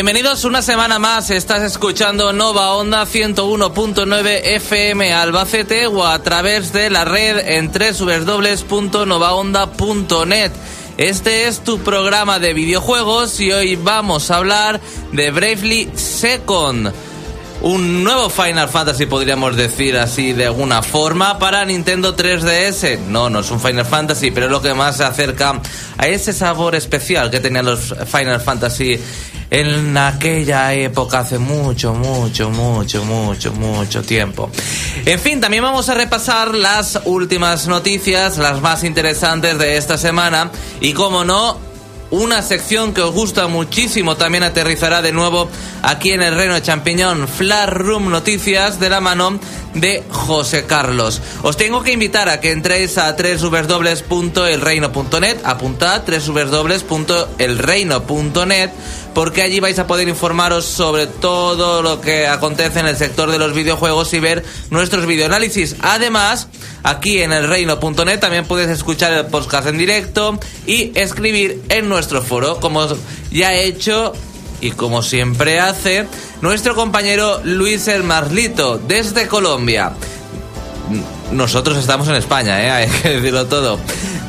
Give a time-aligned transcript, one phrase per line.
[0.00, 1.28] Bienvenidos una semana más.
[1.28, 10.52] Estás escuchando Nova Onda 101.9 FM Albacete o a través de la red en www.novaonda.net.
[10.96, 14.80] Este es tu programa de videojuegos y hoy vamos a hablar
[15.12, 16.94] de Bravely Second.
[17.62, 23.00] Un nuevo Final Fantasy podríamos decir así de alguna forma para Nintendo 3DS.
[23.00, 25.60] No, no es un Final Fantasy, pero es lo que más se acerca
[25.98, 28.98] a ese sabor especial que tenían los Final Fantasy
[29.50, 34.50] en aquella época hace mucho, mucho, mucho, mucho, mucho tiempo.
[35.04, 40.50] En fin, también vamos a repasar las últimas noticias, las más interesantes de esta semana
[40.80, 41.58] y como no,
[42.10, 45.48] una sección que os gusta muchísimo también aterrizará de nuevo
[45.82, 49.38] aquí en el Reino de Champiñón, Flash Room Noticias de la mano
[49.74, 51.22] de José Carlos.
[51.42, 58.70] Os tengo que invitar a que entréis a www.elreino.net, apuntad www.elreino.net
[59.14, 63.38] porque allí vais a poder informaros sobre todo lo que acontece en el sector de
[63.38, 65.76] los videojuegos y ver nuestros videoanálisis.
[65.80, 66.48] Además,
[66.82, 72.60] aquí en elreino.net también puedes escuchar el podcast en directo y escribir en nuestro foro,
[72.60, 72.86] como
[73.30, 74.12] ya he hecho
[74.60, 76.06] y como siempre hace
[76.42, 79.92] nuestro compañero Luis El Marlito desde Colombia.
[81.32, 82.70] Nosotros estamos en España, ¿eh?
[82.70, 83.78] hay que decirlo todo.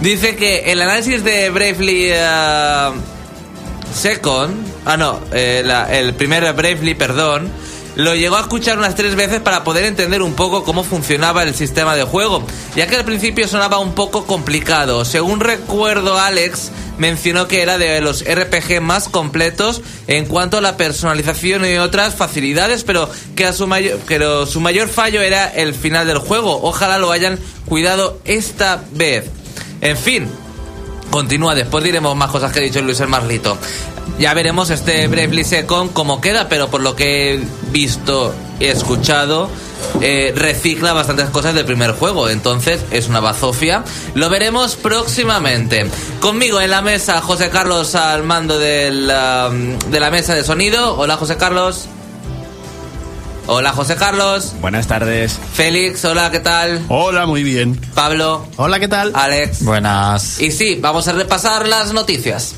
[0.02, 3.21] Dice que el análisis de Bravely uh,
[3.94, 4.54] Second,
[4.86, 7.52] ah no, eh, la, el primer Bravely, perdón,
[7.96, 11.54] lo llegó a escuchar unas tres veces para poder entender un poco cómo funcionaba el
[11.54, 12.44] sistema de juego,
[12.76, 15.04] ya que al principio sonaba un poco complicado.
[15.04, 20.78] Según recuerdo, Alex mencionó que era de los RPG más completos en cuanto a la
[20.78, 25.74] personalización y otras facilidades, pero que, a su, mayor, pero su mayor fallo era el
[25.74, 26.62] final del juego.
[26.64, 29.26] Ojalá lo hayan cuidado esta vez.
[29.82, 30.30] En fin,
[31.12, 33.58] continúa, después diremos más cosas que ha dicho Luis el Marlito.
[34.18, 37.40] Ya veremos este Bravely Second cómo queda, pero por lo que he
[37.72, 39.50] visto y escuchado,
[40.02, 42.30] eh, recicla bastantes cosas del primer juego.
[42.30, 43.84] Entonces es una bazofia.
[44.16, 45.88] Lo veremos próximamente.
[46.20, 50.98] Conmigo en la mesa, José Carlos al mando del, de la mesa de sonido.
[50.98, 51.88] Hola, José Carlos.
[53.54, 54.54] Hola, José Carlos.
[54.62, 55.38] Buenas tardes.
[55.54, 56.86] Félix, hola, ¿qué tal?
[56.88, 57.78] Hola, muy bien.
[57.94, 58.48] Pablo.
[58.56, 59.12] Hola, ¿qué tal?
[59.14, 59.66] Alex.
[59.66, 60.40] Buenas.
[60.40, 62.56] Y sí, vamos a repasar las noticias.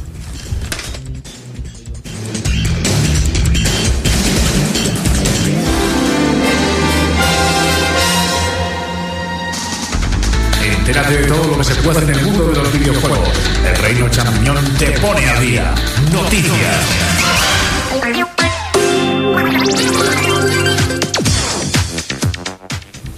[10.77, 13.29] Entérate de todo lo que se puede hacer en el mundo de los videojuegos.
[13.67, 15.75] El Reino Champiñón te pone a día.
[16.11, 17.12] Noticias.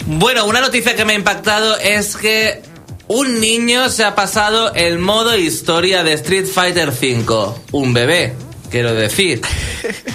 [0.05, 2.61] Bueno, una noticia que me ha impactado es que
[3.07, 7.53] un niño se ha pasado el modo historia de Street Fighter V.
[7.71, 8.33] Un bebé,
[8.69, 9.41] quiero decir.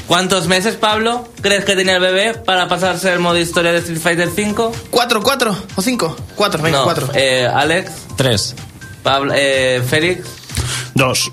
[0.07, 4.01] ¿Cuántos meses, Pablo, crees que tenía el bebé para pasarse el modo historia de Street
[4.01, 4.71] Fighter V?
[4.91, 6.17] ¿Cuatro, cuatro o cinco?
[6.37, 7.09] Cuatro, venga, No, cuatro.
[7.15, 8.55] eh, Alex, Tres.
[9.03, 10.27] Pablo, eh, Félix,
[10.95, 11.31] Dos.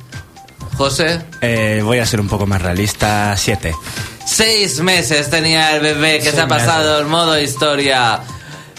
[0.77, 1.21] José.
[1.41, 3.35] Eh, voy a ser un poco más realista.
[3.35, 3.73] Siete.
[4.25, 8.19] Seis meses tenía el bebé que se ha pasado el modo historia.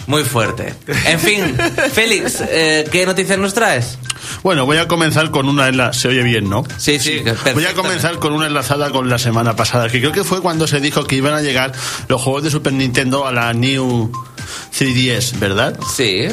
[0.09, 0.75] Muy fuerte.
[1.05, 1.55] En fin,
[1.93, 3.99] Félix, eh, ¿qué noticias nos traes?
[4.43, 5.93] Bueno, voy a comenzar con una enla...
[5.93, 6.65] Se oye bien, ¿no?
[6.79, 7.23] Sí, sí,
[7.53, 10.67] Voy a comenzar con una enlazada con la semana pasada, que creo que fue cuando
[10.67, 11.73] se dijo que iban a llegar
[12.09, 14.11] los juegos de Super Nintendo a la New
[14.73, 15.79] 3DS, ¿verdad?
[15.95, 16.29] Sí.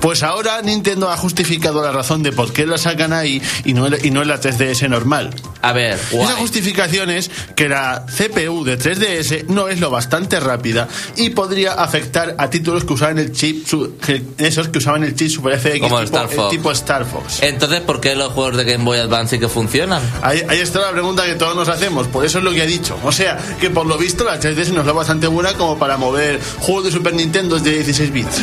[0.00, 3.86] Pues ahora Nintendo ha justificado la razón de por qué la sacan ahí y no,
[4.02, 5.34] y no en la 3DS normal.
[5.62, 6.34] A ver, guay.
[6.38, 12.34] justificación es que la CPU de 3DS no es lo bastante rápida y podría afectar
[12.38, 13.66] a títulos que usaban el chip,
[14.04, 16.50] que- esos que usaban el chip Super FX Como el tipo, Star Fox.
[16.50, 17.42] tipo Star Fox.
[17.42, 20.02] Entonces, ¿por qué los juegos de Game Boy Advance sí que funcionan?
[20.22, 22.66] Ahí, ahí está la pregunta que todos nos hacemos, por eso es lo que he
[22.66, 22.96] dicho.
[23.04, 25.96] O sea, que por lo visto la 3DS no es lo bastante buena como para
[25.96, 28.36] mover juegos de Super Nintendo de 16 bits.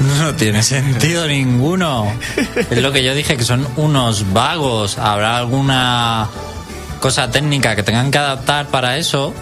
[0.00, 2.12] No tiene sentido ninguno.
[2.70, 4.98] Es lo que yo dije, que son unos vagos.
[4.98, 6.28] Habrá alguna
[7.00, 9.34] cosa técnica que tengan que adaptar para eso,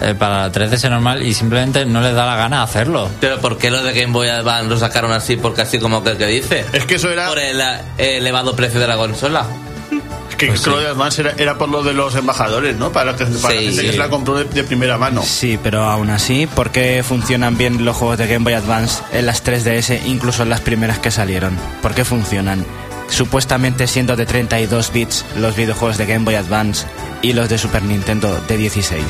[0.00, 3.08] eh, para la 3DS normal, y simplemente no les da la gana hacerlo.
[3.20, 5.36] Pero ¿por qué los de Game Boy Advance lo sacaron así?
[5.36, 6.64] Porque así como que el que dice.
[6.72, 7.28] Es que eso era...
[7.28, 9.46] Por el eh, elevado precio de la consola.
[10.36, 10.80] Que Pues creo sí.
[10.82, 12.90] que además era, era por lo de los embajadores, ¿no?
[12.92, 13.60] Para, que, para Sí.
[13.60, 15.22] la gente que se la compró de, de primera mano.
[15.22, 19.26] Sí, pero aún así, ¿por qué funcionan bien los juegos de Game Boy Advance en
[19.26, 21.56] las 3DS, incluso en las primeras que salieron?
[21.82, 22.64] ¿Por qué funcionan?
[23.08, 26.86] Supuestamente siendo de 32 bits los videojuegos de Game Boy Advance
[27.22, 29.04] y los de Super Nintendo de 16.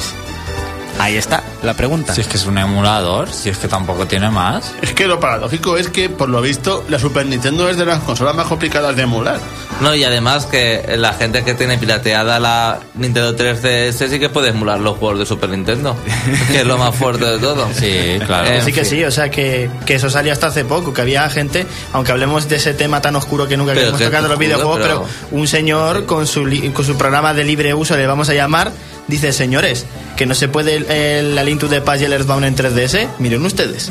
[0.99, 2.14] Ahí está la pregunta.
[2.14, 4.73] Si es que es un emulador, si es que tampoco tiene más.
[4.81, 7.99] Es que lo paradójico es que, por lo visto, la Super Nintendo es de las
[8.00, 9.38] consolas más complicadas de emular.
[9.81, 14.50] No, y además que la gente que tiene pirateada la Nintendo 3DS sí que puede
[14.50, 15.96] emular los juegos de Super Nintendo,
[16.52, 17.67] que es lo más fuerte de todo.
[17.75, 18.47] Sí, claro.
[18.49, 21.29] Eh, Sí que sí, o sea que, que eso salió hasta hace poco, que había
[21.29, 24.29] gente, aunque hablemos de ese tema tan oscuro que nunca Pero queremos que tocar de
[24.29, 27.97] los videojuegos, pero- pero, un señor con su, li- con su programa de libre uso,
[27.97, 28.70] le vamos a llamar,
[29.08, 29.86] dice, señores,
[30.16, 32.56] que no se puede el, el, la Link to the Past y el Earthbound en
[32.56, 33.90] 3DS, miren ustedes.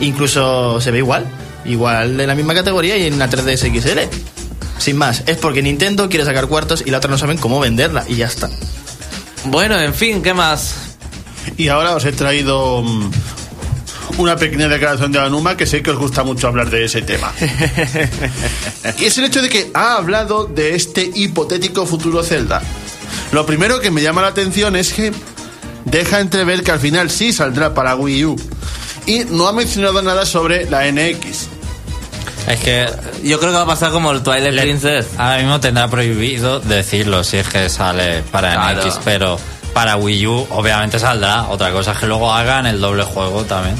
[0.00, 1.26] Incluso se ve igual,
[1.64, 3.98] igual de la misma categoría y en la 3DS XL.
[4.78, 8.04] Sin más, es porque Nintendo quiere sacar cuartos y la otra no saben cómo venderla
[8.08, 8.48] y ya está.
[9.44, 10.74] Bueno, en fin, ¿qué más?
[11.56, 13.10] Y ahora os he traído mm,
[14.18, 17.32] una pequeña declaración de Anuma que sé que os gusta mucho hablar de ese tema.
[18.98, 22.62] y es el hecho de que ha hablado de este hipotético futuro Zelda.
[23.32, 25.12] Lo primero que me llama la atención es que
[25.84, 28.36] deja entrever que al final sí saldrá para Wii U.
[29.06, 31.48] Y no ha mencionado nada sobre la NX.
[32.48, 32.86] Es que
[33.22, 35.06] Yo creo que va a pasar como el Twilight le- Princess.
[35.18, 38.82] ahora mismo tendrá prohibido decirlo si es que sale para Claro.
[38.86, 39.38] NX, pero
[39.74, 41.48] para Wii U obviamente saldrá.
[41.48, 43.76] Otra cosa es que luego hagan el doble juego también.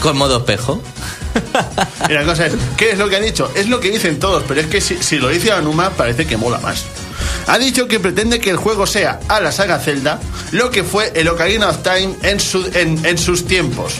[0.00, 0.80] Con modo espejo.
[2.08, 3.50] Y la cosa es, ¿qué es lo que ha dicho?
[3.54, 6.36] Es lo que dicen todos, pero es que si, si lo dice Anuma parece que
[6.36, 6.84] mola más.
[7.48, 10.20] Ha dicho que pretende que el juego sea a la saga Zelda
[10.52, 13.94] lo que fue el Ocarina of Time en, su- en, en sus tiempos.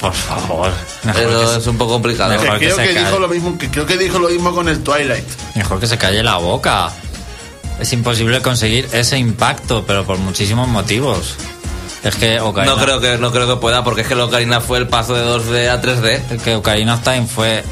[0.00, 0.70] Por favor.
[1.04, 2.30] Mejor, que, Pero se- es un poco complicado.
[2.30, 4.68] Mejor Que que creo que, dijo lo mismo, que creo que dijo lo mismo con
[4.68, 5.24] el Twilight.
[5.54, 6.90] mejor que se calle la boca.
[7.78, 11.36] Es imposible conseguir ese impacto, pero por muchísimos motivos.
[12.02, 14.60] Es que Ocarina, No creo que no creo que pueda porque es que el Ocarina
[14.60, 16.40] fue el paso de 2D a 3D.
[16.42, 17.62] que Ocarina of Time fue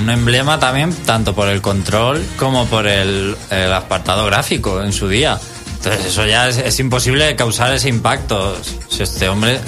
[0.00, 5.08] un emblema también, tanto por el control como por el, el apartado gráfico en su
[5.08, 5.38] día.
[5.76, 8.56] Entonces eso ya es, es imposible causar ese impacto.
[8.88, 9.60] Si este hombre...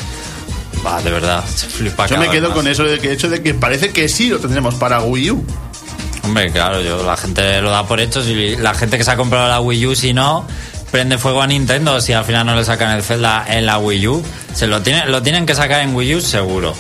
[0.87, 3.55] Va, de verdad, se flipa Yo me quedo con eso de que hecho de que
[3.55, 5.45] parece que sí lo tendremos para Wii U.
[6.25, 8.23] Hombre, claro, yo, la gente lo da por hecho.
[8.23, 10.47] Si la gente que se ha comprado la Wii U, si no,
[10.91, 12.01] prende fuego a Nintendo.
[12.01, 14.23] Si al final no le sacan el Zelda en la Wii U,
[14.55, 16.75] se lo, tiene, lo tienen que sacar en Wii U seguro.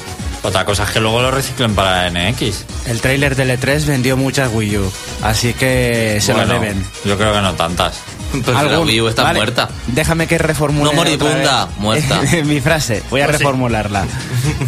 [0.45, 2.65] Otra cosa es que luego lo reciclen para NX.
[2.87, 6.85] El tráiler del E3 vendió muchas Wii U, así que se Bueno, lo deben.
[7.05, 7.95] Yo creo que no tantas.
[8.31, 9.69] Pues la Algún- Wii U está vale, muerta.
[9.87, 10.91] Déjame que reformule.
[10.91, 12.21] No moribunda, muerta.
[12.45, 13.43] Mi frase, voy a Pues sí.
[13.43, 14.07] reformularla.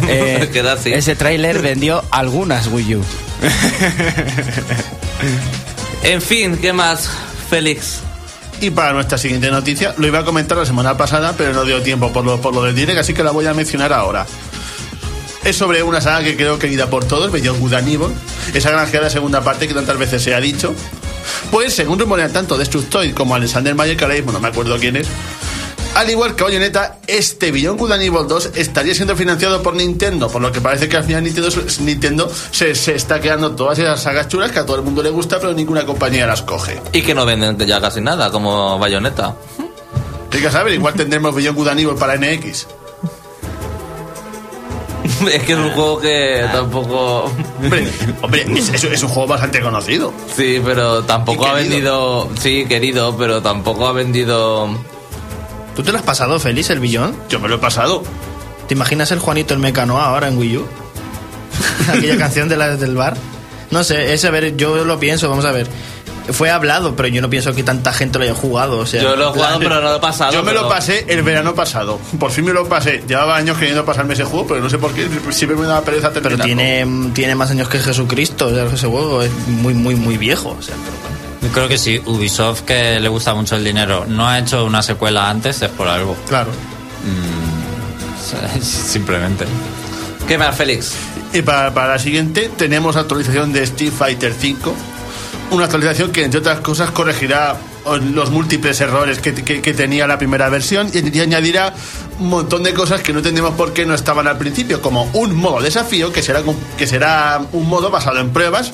[0.09, 0.91] Eh, Queda así.
[0.91, 3.03] Ese tráiler vendió algunas Wii U.
[6.03, 7.09] En fin, ¿qué más,
[7.49, 7.99] Félix?
[8.61, 11.81] Y para nuestra siguiente noticia, lo iba a comentar la semana pasada, pero no dio
[11.81, 14.25] tiempo por lo, por lo del direct, así que la voy a mencionar ahora.
[15.43, 18.09] Es sobre una saga que creo querida por todos, Beyond Good and Evil,
[18.53, 20.73] esa granjeada segunda parte que tantas veces se ha dicho.
[21.51, 24.97] Pues, según rumorean tanto Destructoid como Alexander Mayer, que ahora mismo no me acuerdo quién
[24.97, 25.07] es,
[25.97, 30.29] al igual que Bayonetta, este Beyond Good and Evil 2 estaría siendo financiado por Nintendo,
[30.29, 34.03] por lo que parece que al final Nintendo, Nintendo se, se está quedando todas esas
[34.03, 36.79] sagas chulas que a todo el mundo le gusta, pero ninguna compañía las coge.
[36.93, 39.35] Y que no venden ya casi nada, como Bayonetta.
[40.31, 42.67] Hay que saber, igual tendremos Beyond Good and Evil para NX.
[45.33, 47.31] es que es un juego que tampoco...
[47.63, 47.87] Hombre,
[48.21, 50.13] hombre es, es- es un juego bastante conocido.
[50.35, 51.69] Sí, pero tampoco ha querido.
[52.27, 52.29] vendido...
[52.39, 54.69] Sí, querido, pero tampoco ha vendido...
[55.75, 57.15] ¿Tú te lo has pasado, Félix, el billón?
[57.29, 58.03] Yo me lo he pasado.
[58.67, 60.65] ¿Te imaginas el Juanito el Mecano ahora en Wii U?
[61.89, 63.15] Aquella canción de la, del bar.
[63.71, 65.67] No sé, es a ver, yo lo pienso, vamos a ver.
[66.31, 68.79] Fue hablado, pero yo no pienso que tanta gente lo haya jugado.
[68.79, 70.33] O sea, Yo lo he jugado, pero no lo he pasado.
[70.33, 71.99] Yo me pero- lo pasé el verano pasado.
[72.19, 73.03] Por fin me lo pasé.
[73.07, 75.07] Llevaba años queriendo pasarme ese juego, pero no sé por qué.
[75.29, 76.45] Siempre me daba pereza Pero terminarlo.
[76.45, 80.55] tiene, tiene más años que Jesucristo, o sea, ese juego es muy, muy, muy viejo.
[80.59, 81.17] O sea, pero bueno.
[81.41, 84.81] Yo creo que si Ubisoft, que le gusta mucho el dinero, no ha hecho una
[84.81, 86.15] secuela antes, es por algo.
[86.27, 86.49] Claro.
[88.61, 89.45] Simplemente.
[90.27, 90.93] ¿Qué más, Félix?
[91.33, 94.55] Y para, para la siguiente tenemos actualización de Street Fighter V.
[95.49, 97.55] Una actualización que, entre otras cosas, corregirá
[98.13, 101.73] los múltiples errores que, que- tenía la primera versión y, añadirá
[102.19, 105.33] un montón de cosas que no entendemos por qué no estaban al principio, como un
[105.33, 106.41] modo desafío, que será,
[106.77, 108.73] que será un modo basado en pruebas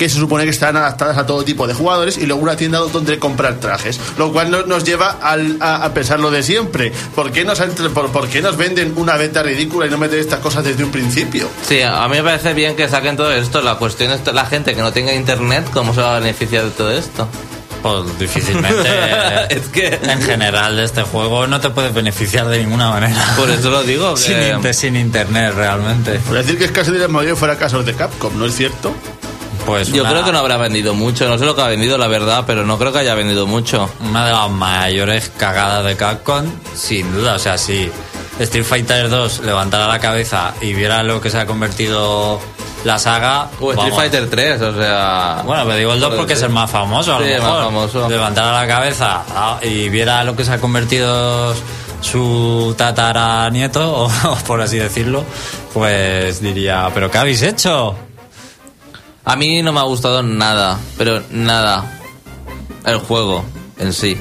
[0.00, 2.78] que se supone que estarán adaptadas a todo tipo de jugadores y luego una tienda
[2.78, 6.90] donde comprar trajes, lo cual no- nos lleva al- a, a pensar lo de siempre.
[7.14, 7.58] ¿Por qué, nos,
[7.92, 10.90] por, por qué nos venden una beta ridícula y no meten estas cosas desde un
[10.90, 11.50] principio?
[11.68, 13.60] Sí, a mí me parece bien que saquen todo esto.
[13.60, 16.70] La cuestión es la gente que no tenga internet, ¿cómo se va a beneficiar de
[16.70, 17.28] todo esto?
[17.82, 18.88] Pues difícilmente.
[19.50, 23.34] Es que- En general, de este juego no te puedes beneficiar de ninguna manera.
[23.36, 24.14] Por eso lo digo.
[24.14, 24.20] Que...
[24.20, 26.18] Sin, inter- sin internet, realmente.
[26.20, 28.94] Por decir que es casi de la mayoría fuera casos de Capcom, ¿no es cierto?
[29.70, 31.28] Pues Yo una- creo que no habrá vendido mucho.
[31.28, 33.88] No sé lo que ha vendido, la verdad, pero no creo que haya vendido mucho.
[34.00, 37.34] Una de las mayores cagadas de Capcom, sin duda.
[37.34, 37.90] O sea, si
[38.38, 42.40] Street Fighter 2 levantara la cabeza y viera lo que se ha convertido
[42.84, 43.48] la saga.
[43.60, 43.94] O Street vamos.
[43.96, 45.42] Fighter 3, o sea.
[45.44, 47.48] Bueno, pero digo el 2 porque es el más famoso, a lo Sí, el más
[47.50, 47.64] mejor.
[47.64, 48.08] famoso.
[48.08, 51.54] Levantara la cabeza ah, y viera lo que se ha convertido
[52.00, 55.24] su tataranieto, o por así decirlo,
[55.74, 57.94] pues diría, ¿pero qué habéis hecho?
[59.30, 61.84] A mí no me ha gustado nada, pero nada.
[62.84, 63.44] El juego
[63.78, 64.16] en sí.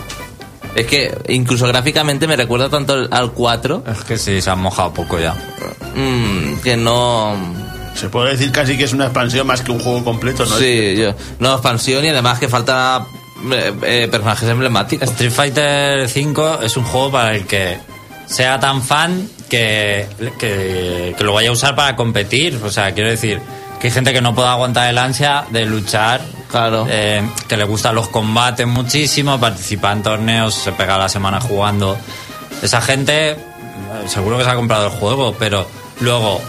[0.75, 4.59] Es que incluso gráficamente me recuerda tanto al- al 4 Es que sí, se han
[4.59, 5.33] mojado poco ya.
[5.95, 7.35] mm, que no.
[7.95, 10.57] Se puede decir casi que es una expansión más que un juego completo, ¿no?
[10.57, 11.15] Sí, yo.
[11.39, 13.05] No, expansión y además que falta
[13.51, 15.09] eh, eh, personajes emblemáticos.
[15.09, 17.77] Street Fighter 5 es un juego para el que
[18.27, 22.59] sea tan fan que, que, que lo vaya a usar para competir.
[22.63, 23.41] O sea, quiero decir
[23.79, 26.21] que hay gente que no puede aguantar el ansia de luchar.
[26.49, 26.87] Claro.
[26.89, 31.97] eh, que le gustan los combates muchísimo, participa en torneos, se pega la semana jugando.
[32.61, 33.37] Esa gente eh,
[34.07, 35.67] seguro que se ha comprado el juego, pero
[35.99, 36.41] luego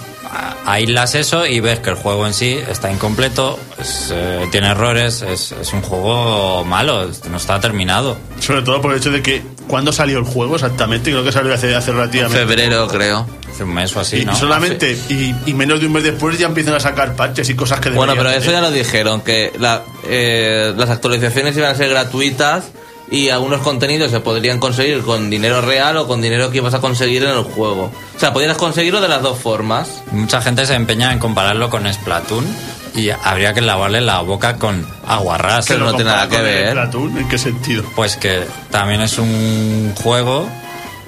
[0.67, 5.23] aíslas eso y ves que el juego en sí está incompleto, es, eh, tiene errores,
[5.23, 8.17] es, es un juego malo, no está terminado.
[8.41, 11.55] Sobre todo por el hecho de que cuando salió el juego exactamente, creo que salió
[11.55, 12.39] hace, hace relativamente.
[12.47, 13.27] Febrero, creo.
[13.53, 14.35] Hace un mes o así, Y, ¿no?
[14.37, 17.81] solamente, y, y menos de un mes después ya empiezan a sacar parches y cosas
[17.81, 21.89] que Bueno, pero eso ya lo dijeron, que la- eh, las actualizaciones iban a ser
[21.91, 22.65] gratuitas
[23.11, 26.81] y algunos contenidos se podrían conseguir con dinero real o con dinero que ibas a
[26.81, 27.91] conseguir en el juego.
[28.17, 30.03] O sea, podrías conseguirlo de las dos formas.
[30.13, 32.47] Mucha gente se empeña en compararlo con Splatoon
[32.95, 35.67] y habría que lavarle la boca con aguarrás.
[35.67, 36.71] Que Pero no tiene nada que ver.
[36.71, 37.85] Splatoon, ¿En qué sentido?
[37.97, 40.49] Pues que también es un juego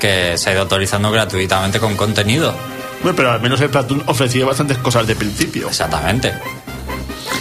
[0.00, 2.52] que se ha ido autorizando gratuitamente con contenido.
[3.02, 5.68] Bueno, pero al menos el Splatoon ofrecía bastantes cosas de principio.
[5.68, 6.35] Exactamente.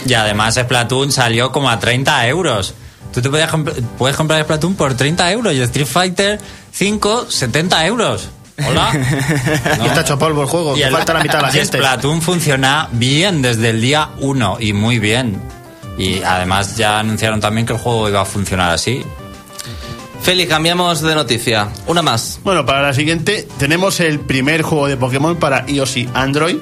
[0.06, 2.76] Y además Splatoon salió como a 30 euros.
[3.14, 6.40] Tú te podías comp- puedes comprar Splatoon por 30 euros y Street Fighter
[6.72, 8.30] 5, 70 euros.
[8.68, 8.92] Hola.
[9.84, 11.78] Y está hecho polvo el juego, que el- falta la mitad de la y.
[11.80, 15.42] Splatoon funciona bien desde el día 1 y muy bien.
[15.98, 19.04] Y además ya anunciaron también que el juego iba a funcionar así.
[20.24, 21.70] Feli, cambiamos de noticia.
[21.88, 22.40] Una más.
[22.44, 26.58] Bueno, para la siguiente tenemos el primer juego de Pokémon para iOS y Android,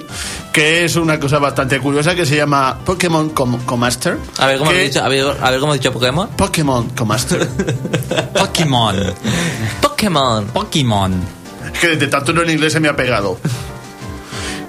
[0.53, 4.17] que es una cosa bastante curiosa que se llama Pokémon Com Comaster.
[4.37, 6.29] A ver cómo que- has dicho, a ver, a ver cómo has dicho Pokémon.
[6.29, 7.45] Pokémon Comaster.
[8.33, 8.95] Pokémon.
[9.81, 10.45] Pokémon.
[10.47, 11.13] Pokémon.
[11.73, 13.37] Es que desde tanto en inglés se me ha pegado.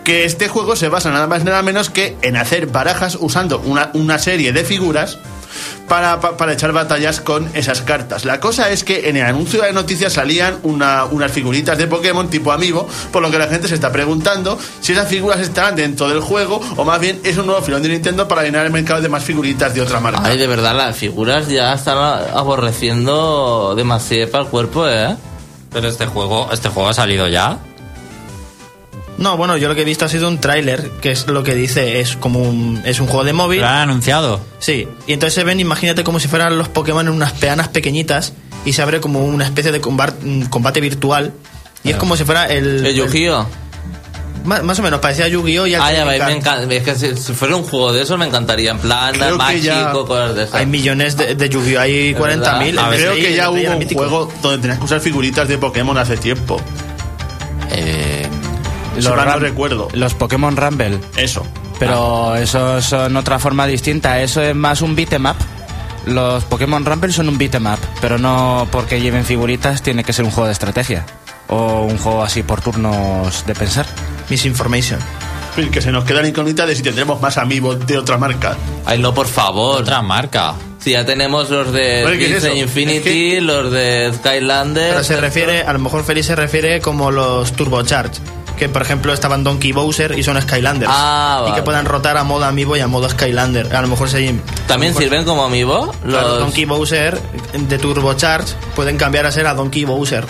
[0.03, 3.91] Que este juego se basa nada más nada menos que en hacer barajas usando una,
[3.95, 5.19] una serie de figuras
[5.89, 8.25] para, pa- para echar batallas con esas cartas.
[8.25, 12.29] La cosa es que en el anuncio de noticias salían una- unas figuritas de Pokémon
[12.29, 16.09] tipo Amiibo, por lo que la gente se está preguntando si esas figuras estarán dentro
[16.09, 19.01] del juego o más bien es un nuevo filón de Nintendo para llenar el mercado
[19.01, 20.21] de más figuritas de otra marca.
[20.25, 21.99] Ay, de verdad, las figuras ya están
[22.35, 25.17] aborreciendo demasiado para el cuerpo, ¿eh?
[25.73, 27.59] Pero este juego, este juego ha salido ya.
[29.21, 31.55] No, bueno, yo lo que he visto ha sido un tráiler, que es lo que
[31.55, 33.61] dice, es como un, es un juego de móvil.
[33.61, 34.41] Lo han anunciado.
[34.61, 38.33] Sí, y entonces se ven, imagínate como si fueran los Pokémon en unas peanas pequeñitas
[38.65, 41.33] y se abre como una especie de mm, combate virtual.
[41.85, 42.85] Y es como si fuera el...
[42.87, 43.47] El Yu-Gi-Oh!
[44.45, 45.67] Más, más o menos, parecía Yu-Gi-Oh!
[45.67, 46.63] y Ah, ya, me encanta.
[46.75, 48.71] Es que si, si fuera un juego de esos me encantaría.
[48.71, 50.55] En plan, mágico, cosas de esas.
[50.55, 51.81] Hay millones de, de Yu-Gi-Oh!
[51.81, 52.19] Hay 40.000.
[52.19, 52.63] verdad.
[52.63, 54.01] el A ver, Creo que ya hubo un mítico.
[54.01, 56.59] juego donde tenías que usar figuritas de Pokémon hace tiempo.
[59.03, 59.89] Si mal no Ram- recuerdo.
[59.93, 60.99] Los Pokémon Rumble.
[61.17, 61.47] Eso.
[61.79, 64.21] Pero eso son otra forma distinta.
[64.21, 65.37] Eso es más un beat'em up.
[66.07, 70.25] Los Pokémon Rumble son un beat'em up, pero no porque lleven figuritas tiene que ser
[70.25, 71.05] un juego de estrategia.
[71.49, 73.87] O un juego así por turnos de pensar.
[74.29, 75.01] Misinformation.
[75.73, 78.57] Que se nos queda la incógnita de si tendremos más amigos de otra marca.
[78.87, 79.83] Ay, no, por favor.
[79.83, 80.55] otra marca.
[80.79, 82.03] Si ya tenemos los de.
[82.57, 84.91] Infinity, Es los de Skylander.
[84.93, 88.21] Pero se refiere, a lo mejor Félix se refiere como los Turbocharge.
[88.61, 90.93] Que por ejemplo estaban Donkey Bowser y son Skylanders.
[90.95, 91.55] Ah, Y vale.
[91.57, 93.75] que puedan rotar a modo Amiibo y a modo Skylander.
[93.75, 94.19] A lo mejor se.
[94.69, 95.91] También mejor- sirven como amiibo.
[96.07, 96.39] Claro, Los...
[96.41, 97.19] Donkey Bowser
[97.55, 100.25] de Turbocharge pueden cambiar a ser a Donkey Bowser.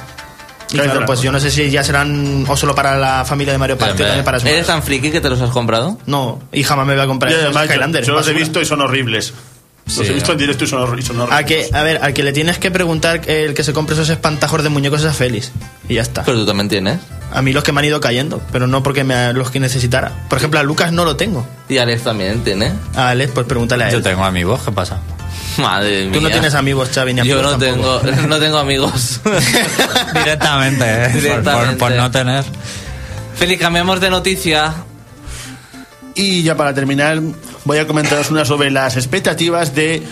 [0.71, 3.53] Y Claro, claro, pues yo no sé si ya serán o solo para la familia
[3.53, 4.53] de Mario Party también para Smash.
[4.53, 5.99] ¿Eres tan friki que te los has comprado?
[6.07, 8.07] No, y jamás me voy a comprar Y esos además, yo, Skylanders.
[8.07, 9.35] yo los he visto y son horribles.
[9.97, 11.41] Los Sí, he visto en directo y son, hor- y son horribles.
[11.41, 14.09] A, que, a ver, al que le tienes que preguntar el que se compre esos
[14.09, 15.51] espantajos de muñecos es a Félix.
[15.89, 16.23] Y ya está.
[16.25, 16.99] Pero tú también tienes.
[17.33, 20.13] A mí los que me han ido cayendo, pero no porque me, los que necesitara.
[20.29, 21.47] Por ejemplo, a Lucas no lo tengo.
[21.69, 22.73] Y Alex también tiene.
[22.97, 24.03] A Alex, pues pregúntale a Yo él.
[24.03, 24.99] tengo amigos, ¿qué pasa?
[25.59, 26.13] Madre mía.
[26.13, 27.99] Tú no tienes amigos, Xavi, ni Yo no tampoco.
[28.01, 29.21] tengo, no tengo amigos.
[30.15, 31.41] Directamente, ¿eh?
[31.45, 32.45] Por, por no tener.
[33.37, 34.73] Félix, cambiamos de noticia.
[36.15, 37.21] Y ya para terminar,
[37.65, 40.03] voy a comentaros una sobre las expectativas de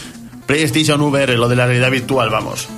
[0.47, 2.69] PlayStation VR, lo de la realidad virtual, vamos.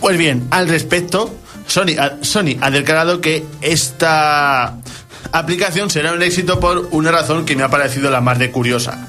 [0.00, 1.34] Pues bien, al respecto,
[1.66, 4.76] Sony Sony ha declarado que esta
[5.32, 9.08] aplicación será un éxito por una razón que me ha parecido la más de curiosa.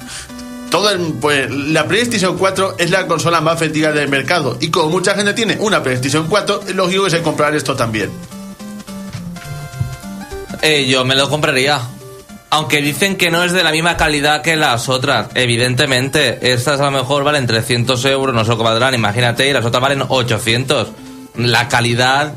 [0.69, 0.89] Todo
[1.21, 5.33] pues, la PlayStation 4 es la consola más vendida del mercado y como mucha gente
[5.33, 8.09] tiene una PlayStation 4, es lógico que se comprará esto también.
[10.61, 11.79] Eh, yo me lo compraría.
[12.51, 15.27] Aunque dicen que no es de la misma calidad que las otras.
[15.35, 19.65] Evidentemente, estas a lo mejor valen 300 euros, no sé lo valdrán, imagínate, y las
[19.65, 20.89] otras valen 800.
[21.35, 22.33] La calidad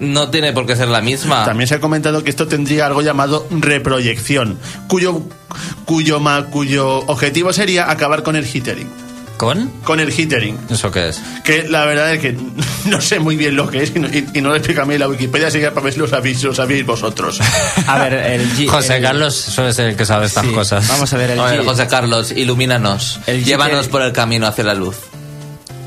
[0.00, 1.44] no tiene por qué ser la misma.
[1.44, 4.58] También se ha comentado que esto tendría algo llamado reproyección,
[4.88, 5.22] cuyo,
[5.84, 8.88] cuyo, ma- cuyo objetivo sería acabar con el jittering.
[9.36, 9.68] ¿Con?
[9.84, 10.58] Con el jittering.
[10.70, 11.20] ¿Eso qué es?
[11.42, 12.36] Que la verdad es que
[12.86, 14.84] no sé muy bien lo que es y no, y- y no lo explica a
[14.84, 17.40] mí la Wikipedia, así que para ver si lo sabéis, si lo sabéis vosotros.
[17.86, 20.86] A ver, el José el- Carlos suele ser el que sabe estas sí, cosas.
[20.88, 23.20] Vamos a ver, el A ver, José Carlos, ilumínanos.
[23.26, 24.96] El Llévanos por el camino hacia la luz.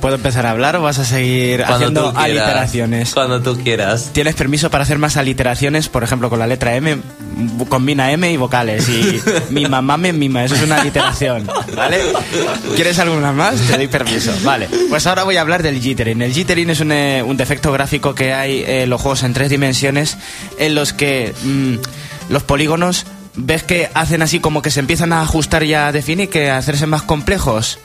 [0.02, 2.24] ¿Puedo empezar a hablar o vas a seguir Cuando haciendo quieras.
[2.26, 3.14] aliteraciones?
[3.14, 4.12] Cuando tú quieras.
[4.14, 6.98] Tienes permiso para hacer más aliteraciones, por ejemplo, con la letra M,
[7.68, 8.88] combina M y vocales.
[8.90, 12.00] Y mi mamá me mima, eso es una aliteración, ¿vale?
[12.76, 13.56] ¿Quieres alguna más?
[13.56, 14.32] Te doy permiso.
[14.44, 16.22] Vale, pues ahora voy a hablar del jittering.
[16.22, 19.50] El jittering es un, eh, un defecto gráfico que hay en los juegos en tres
[19.50, 20.18] dimensiones
[20.60, 21.76] en los que mm,
[22.30, 23.06] los polígonos
[23.36, 26.58] ves que hacen así como que se empiezan a ajustar y a definir, que a
[26.58, 27.80] hacerse más complejos.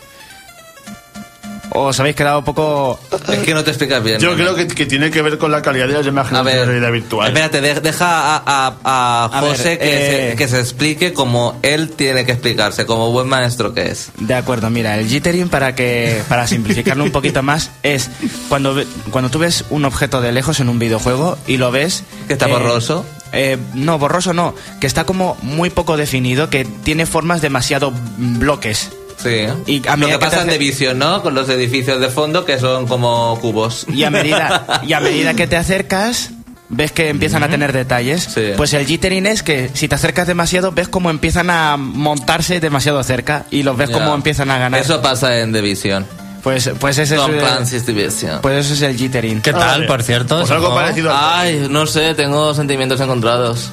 [1.74, 3.00] ¿Os habéis quedado un poco
[3.32, 4.20] Es que no te explicas bien.
[4.20, 4.36] Yo ¿no?
[4.36, 6.92] creo que, que tiene que ver con la calidad de las imágenes de ver, realidad
[6.92, 7.28] virtual.
[7.28, 9.84] espérate, de- deja a, a- a A José ver, que,
[10.26, 14.10] eh, se, que se explique como él tiene que explicarse, como buen maestro que es.
[14.18, 18.10] De acuerdo, mira, el jittering para que para simplificarlo un poquito más es
[18.48, 22.02] cuando ve- cuando tú ves un objeto de lejos en un videojuego y lo ves
[22.26, 23.04] ¿Que está borroso?
[23.32, 28.90] eh, no, borroso no, que está como muy poco definido, que tiene formas demasiado bloques.
[29.22, 29.46] Sí.
[29.66, 31.22] Y a Lo que que pasa te en hace- The Vision, ¿no?
[31.22, 33.86] Con los edificios de fondo que son como cubos.
[33.92, 36.30] Y a medida y a medida que te acercas
[36.68, 38.22] ves que empiezan a tener detalles.
[38.34, 38.52] Sí.
[38.56, 43.02] Pues el jittering es que si te acercas demasiado ves cómo empiezan a montarse demasiado
[43.02, 44.80] cerca y los ves cómo empiezan a ganar.
[44.80, 46.06] Eso pasa en The Vision.
[46.42, 48.40] Pues pues ese Tom es el- Clancy's The Vision.
[48.42, 49.40] pues eso es el jittering.
[49.42, 49.86] ¿Qué tal, Vale.
[49.86, 50.38] por cierto?
[50.38, 51.38] Pues algo parecido a...
[51.40, 53.70] Ay, no sé, tengo sentimientos encontrados.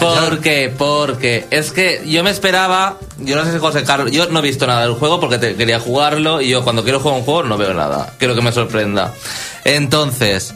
[0.00, 0.74] ¿Por qué?
[0.76, 4.42] Porque es que yo me esperaba, yo no sé si José Carlos, yo no he
[4.42, 7.42] visto nada del juego porque te- quería jugarlo y yo cuando quiero jugar un juego
[7.44, 8.12] no veo nada.
[8.18, 9.12] Quiero que me sorprenda.
[9.64, 10.54] Entonces,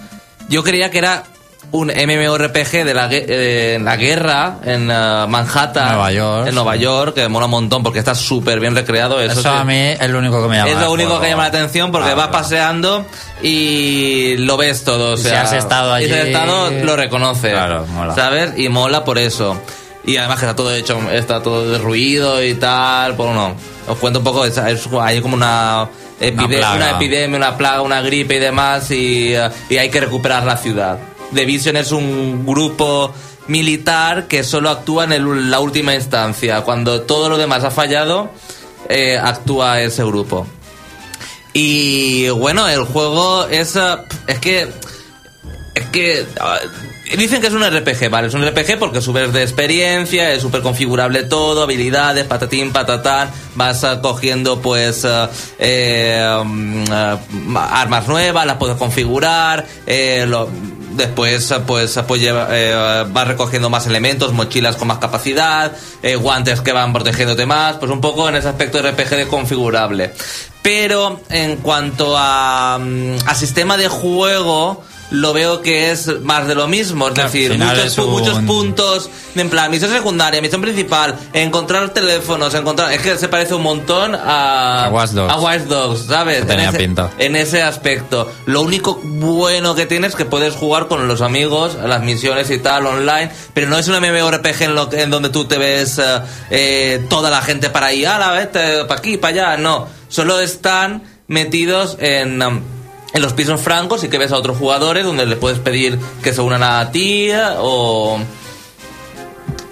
[0.48, 1.24] yo creía que era
[1.72, 6.78] un MMORPG de la, eh, la guerra en eh, Manhattan, Nueva York, en Nueva sí.
[6.80, 9.20] York, que mola un montón porque está súper bien recreado.
[9.20, 10.70] Eso, Eso a mí es lo único que me llama.
[10.70, 11.22] Es lo único juego.
[11.24, 12.18] que llama la atención porque Claro.
[12.20, 13.04] vas paseando
[13.42, 15.12] y lo ves todo.
[15.12, 17.52] O Y si sea, has estado y si has allí- estado, lo reconoces.
[17.52, 18.14] Claro, mola.
[18.14, 18.52] ¿Sabes?
[18.58, 19.60] Y mola por eso.
[20.04, 23.14] Y además que está todo hecho, está todo derruido y tal.
[23.16, 23.54] Pues no.
[23.88, 25.88] Os cuento un poco, es, es- hay como una,
[26.20, 26.76] epide- plaga.
[26.76, 30.56] una epidemia, una plaga, una gripe y demás, y, eh, y hay que recuperar la
[30.56, 30.98] ciudad.
[31.34, 33.12] The Vision es un grupo
[33.48, 36.62] militar que solo actúa en la última instancia.
[36.62, 38.30] Cuando todo lo demás ha fallado,
[38.88, 40.46] eh, actúa ese grupo.
[41.52, 43.76] Y bueno, el juego es.
[43.76, 44.68] eh, es que.
[45.74, 46.26] Es que.
[46.40, 46.58] ah,
[47.16, 48.28] dicen que es un RPG, ¿vale?
[48.28, 53.30] Es un RPG porque subes de experiencia, es súper configurable todo, habilidades, patatín, patatán.
[53.54, 55.04] Vas ah, cogiendo, pues.
[55.06, 59.66] ah, eh, mm, armas nuevas, las puedes configurar.
[59.86, 60.26] eh,
[60.96, 65.72] Después, ah, pues, ah, pues lleva- eh, vas recogiendo más elementos, mochilas con más capacidad,
[66.02, 70.12] eh, guantes que van protegiéndote más, pues un poco en ese aspecto RPG de configurable.
[70.62, 76.54] Pero en cuanto a, mm, a sistema de juego, lo veo que es más de
[76.54, 77.08] lo mismo.
[77.08, 81.90] Es Claro, decir, muchos, es un- muchos puntos, en plan, misión secundaria, misión principal, encontrar
[81.90, 82.92] teléfonos, encontrar...
[82.92, 84.86] Es que se parece un montón a...
[84.86, 85.32] A Watch Dogs.
[85.32, 86.46] a Watch Dogs, ¿sabes?
[86.46, 87.10] Tenía en ese, pinta.
[87.18, 88.30] En ese aspecto.
[88.46, 92.58] Lo único bueno que tienes es que puedes jugar con los amigos, las misiones y
[92.58, 96.20] tal, online, pero no es un MMORPG en, lo en donde tú te ves eh,
[96.50, 99.86] eh, toda la gente para ahí, a la vez, para aquí, para allá, no.
[100.08, 102.42] Solo están metidos en...
[102.42, 102.75] um,
[103.16, 106.32] en los pisos francos y que ves a otros jugadores donde les puedes pedir que
[106.32, 108.18] se unan a ti o...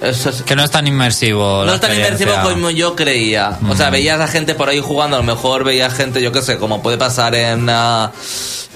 [0.00, 1.64] Eso es- Que no es tan inmersivo.
[1.64, 3.58] no es tan inmersivo como yo creía.
[3.68, 6.42] O sea, veías a gente por ahí jugando, a lo mejor veías gente, yo qué
[6.42, 8.12] sé, como puede pasar en, ah,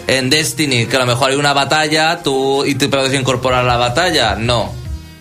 [0.06, 3.66] en Destiny, que a lo mejor hay una batalla tú y te puedes incorporar a
[3.68, 4.36] la batalla.
[4.36, 4.72] No,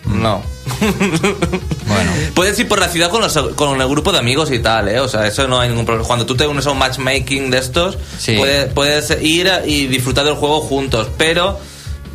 [0.05, 0.41] no.
[1.87, 2.11] Bueno.
[2.33, 4.99] Puedes ir por la ciudad con, los- con el grupo de amigos y tal, ¿eh?
[4.99, 6.05] O sea, eso no hay ningún problema.
[6.07, 8.35] Cuando tú te unes a un matchmaking de estos, Sí.
[8.37, 11.07] puedes, puedes ir y disfrutar del juego juntos.
[11.17, 11.57] Pero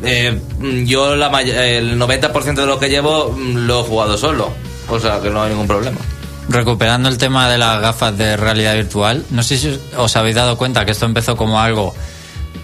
[0.03, 0.39] eh,
[0.85, 4.51] yo la el 90% de lo que llevo mm, lo he jugado solo.
[4.89, 5.97] O sea, que no hay ningún problema.
[6.49, 10.57] Recuperando el tema de las gafas de realidad virtual, no sé si os habéis dado
[10.57, 11.95] cuenta que esto empezó como algo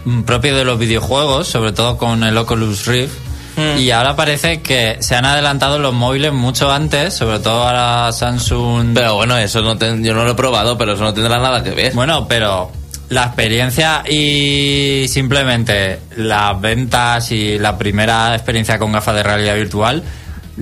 [0.06, 3.14] mm, propio de los videojuegos, sobre todo con el Oculus Rift.
[3.60, 3.80] Mm.
[3.80, 8.94] Y ahora parece que se han adelantado los móviles mucho antes, sobre todo ahora Samsung.
[8.94, 11.64] Pero bueno, eso no ten- yo no lo he probado, pero eso no tendrá nada
[11.64, 11.94] que ver.
[11.94, 12.72] Bueno, pero
[13.10, 20.04] la experiencia y simplemente las ventas y la primera experiencia con gafas de realidad virtual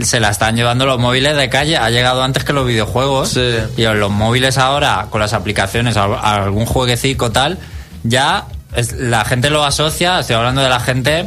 [0.01, 1.75] se la están llevando los móviles de calle.
[1.77, 3.29] Ha llegado antes que los videojuegos.
[3.29, 3.41] Sí.
[3.77, 7.57] Y los móviles ahora, con las aplicaciones, al- algún jueguecito tal,
[8.03, 11.25] ya es- la gente lo asocia, estoy hablando de la gente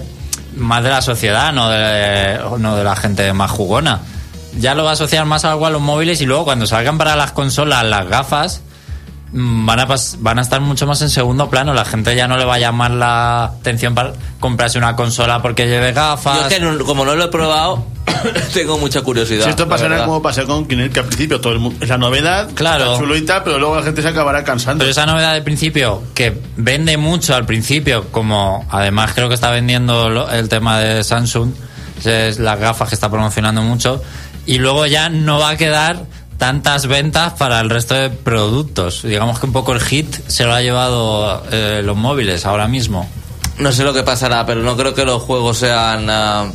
[0.57, 4.01] más de la sociedad, no de, no de la gente más jugona.
[4.59, 7.17] Ya lo va a asociar más algo a los móviles y luego cuando salgan para
[7.17, 8.63] las consolas las gafas,
[9.33, 11.73] van a, pas- van a estar mucho más en segundo plano.
[11.75, 15.67] La gente ya no le va a llamar la atención para comprarse una consola porque
[15.67, 16.37] lleve gafas.
[16.41, 17.85] Yo es que no- como no lo he probado,
[18.55, 19.45] tengo mucha curiosidad.
[19.45, 22.51] Si esto pasará como pasó con Kinect, que al principio todo el es la novedad,
[22.55, 22.99] Claro.
[23.27, 24.81] tal, pero luego la gente se acabará cansando.
[24.83, 29.51] Pero esa novedad del principio, que vende mucho al principio, como además creo que está
[29.51, 31.53] vendiendo lo- el tema de Samsung,
[32.05, 34.03] es las gafas que está promocionando mucho,
[34.47, 36.05] y luego ya no va a quedar
[36.41, 39.03] tantas ventas para el resto de productos.
[39.03, 43.07] Digamos que un poco el hit se lo ha llevado eh, los móviles ahora mismo.
[43.59, 46.09] No sé lo que pasará, pero no creo que los juegos sean.
[46.09, 46.47] ah,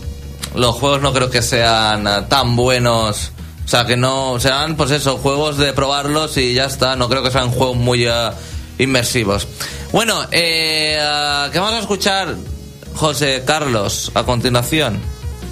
[0.56, 3.32] los juegos no creo que sean ah, tan buenos.
[3.64, 4.40] O sea, que no.
[4.40, 6.96] Sean, pues eso, juegos de probarlos y ya está.
[6.96, 8.34] No creo que sean juegos muy ah,
[8.80, 9.48] inmersivos.
[9.92, 10.98] Bueno, eh,
[11.52, 12.36] ¿qué vamos a escuchar,
[12.96, 15.00] José Carlos, a continuación?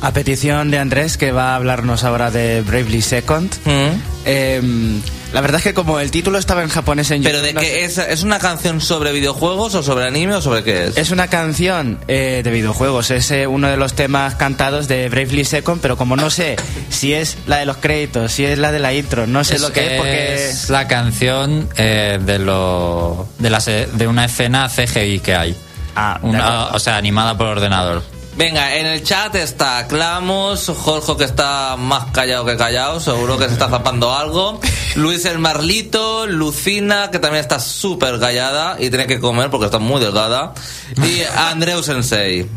[0.01, 3.53] A petición de Andrés, que va a hablarnos ahora de Bravely Second.
[3.65, 4.01] Mm.
[4.25, 5.01] Em,
[5.33, 7.61] la verdad es que como el título estaba en japonés en ¿Pero YouTube, de no
[7.61, 7.97] qué sé- es?
[8.19, 10.97] ¿Es una canción sobre videojuegos o sobre anime o sobre qué es?
[10.97, 15.45] Es una canción eh, de videojuegos, es eh, uno de los temas cantados de Bravely
[15.45, 16.57] Second, pero como no sé
[16.89, 19.71] si es la de los créditos, si es la de la intro, no sé lo
[19.71, 20.49] que es porque...
[20.49, 25.55] es la canción eh, de, lo, de, la de una escena CGI que hay.
[25.95, 28.03] Ah, Una- o sea, animada por ordenador.
[28.35, 33.45] Venga, en el chat está Clamus, Jorge que está más callado que callado, seguro que
[33.45, 34.59] se está zapando algo.
[34.95, 39.77] Luis el Marlito, Lucina, que también está súper callada y tiene que comer porque está
[39.77, 40.53] muy delgada.
[40.97, 42.47] Y Andreu Sensei.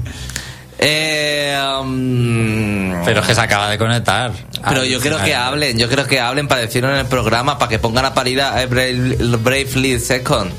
[0.78, 4.32] Eh, um, Pero es que se acaba de conectar.
[4.66, 7.68] pero yo quiero que hablen, yo quiero que hablen para decirlo en el programa, para
[7.68, 10.52] que pongan a parir a Brave, Bravely Second.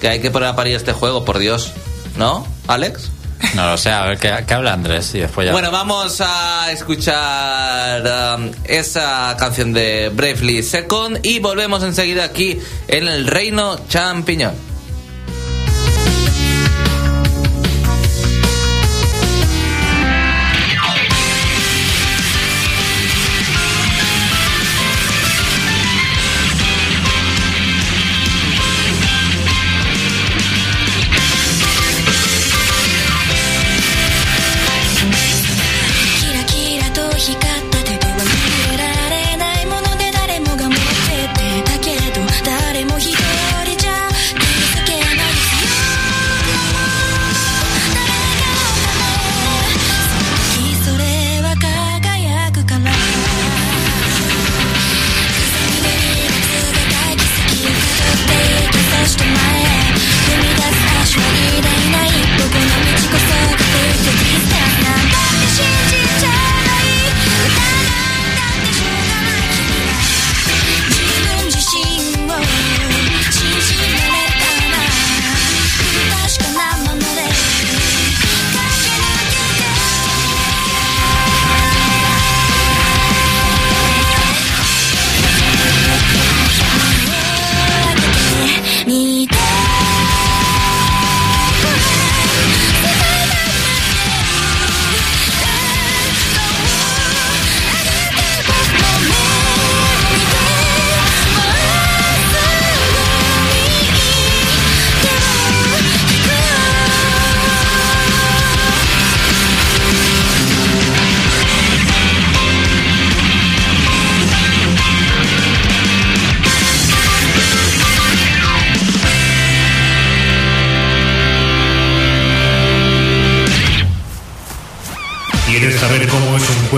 [0.00, 1.72] Que hay que poner a parir este juego, por Dios.
[2.16, 3.10] ¿No, Alex?
[3.54, 5.52] No lo sé, a ver qué, habla Andrés y después ya.
[5.52, 13.08] Bueno, vamos a escuchar um, esa canción de Bravely Second y volvemos enseguida aquí en
[13.08, 14.73] el Reino Champiñón.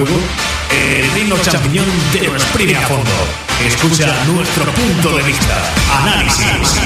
[0.04, 3.10] El Reino Champiñón te lo exprime a fondo.
[3.66, 5.72] Escucha nuestro punto de vista.
[6.02, 6.76] Análisis.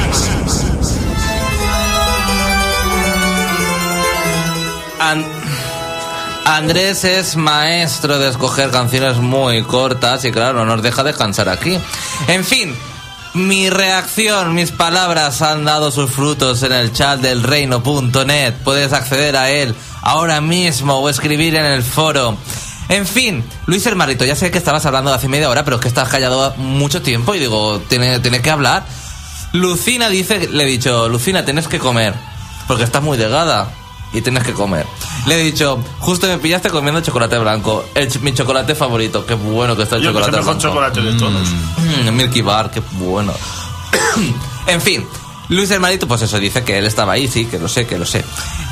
[5.01, 5.25] An-
[6.45, 11.79] Andrés es maestro de escoger canciones muy cortas y claro, no nos deja descansar aquí.
[12.29, 12.77] En fin,
[13.33, 18.55] Mi reacción, mis palabras han dado sus frutos en el chat del reino.net.
[18.65, 22.37] Puedes acceder a él ahora mismo o escribir en el foro.
[22.91, 25.87] En fin, Luis Hermarito, ya sé que estabas hablando hace media hora, pero es que
[25.87, 28.85] estás callado mucho tiempo y digo, tiene, tiene que hablar.
[29.53, 32.15] Lucina dice, le he dicho, Lucina, tienes que comer,
[32.67, 33.71] porque estás muy delgada
[34.13, 34.87] y tienes que comer.
[35.27, 39.77] Le he dicho, justo me pillaste comiendo chocolate blanco, el mi chocolate favorito, qué bueno
[39.77, 41.01] que está el Yo que es el chocolate mejor blanco.
[41.01, 41.49] chocolate de todos.
[42.09, 43.33] Mm, Milky Bar, qué bueno.
[44.67, 45.07] en fin,
[45.49, 48.05] Luis Hermanito, pues eso, dice que él estaba ahí, sí, que lo sé, que lo
[48.05, 48.25] sé.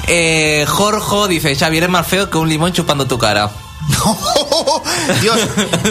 [0.09, 3.49] Eh, Jorge dice, Xavier es más feo que un limón chupando tu cara.
[5.23, 5.39] Dios,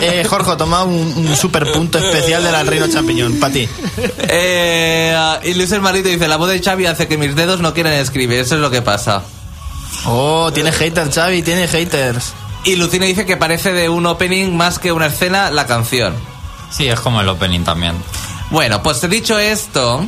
[0.01, 3.67] eh, Jorge, toma un, un super punto especial de la Reino Champiñón, para ti.
[4.17, 7.93] Eh, y Luis Hermanito dice, la voz de Xavi hace que mis dedos no quieran
[7.93, 9.23] escribir, eso es lo que pasa.
[10.05, 12.33] Oh, tiene haters, Xavi, tiene haters.
[12.65, 16.13] Y Lucina dice que parece de un opening más que una escena la canción.
[16.69, 17.95] Sí, es como el opening también.
[18.49, 20.05] Bueno, pues dicho esto,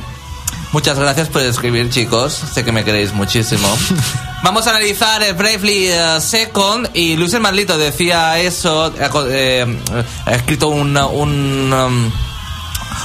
[0.71, 2.33] muchas gracias por escribir, chicos.
[2.33, 3.67] Sé que me queréis muchísimo.
[4.43, 9.81] Vamos a analizar el Bravely eh, Second y Luis el Marlito decía eso, eh, eh,
[10.25, 12.11] ha escrito un, un, um,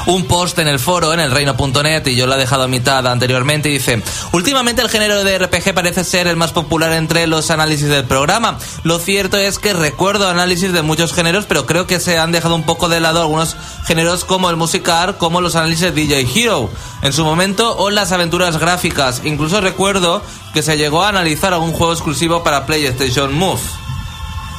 [0.07, 3.07] un post en el foro, en el reino.net, y yo lo he dejado a mitad
[3.07, 7.51] anteriormente, y dice, últimamente el género de RPG parece ser el más popular entre los
[7.51, 8.59] análisis del programa.
[8.83, 12.55] Lo cierto es que recuerdo análisis de muchos géneros, pero creo que se han dejado
[12.55, 16.70] un poco de lado algunos géneros como el musical, como los análisis de DJ Hero
[17.03, 19.23] en su momento, o las aventuras gráficas.
[19.25, 23.61] Incluso recuerdo que se llegó a analizar algún juego exclusivo para PlayStation Move.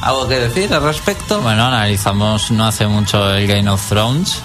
[0.02, 1.40] ¿Algo que decir al respecto?
[1.40, 4.42] Bueno, analizamos no hace mucho el Game of Thrones.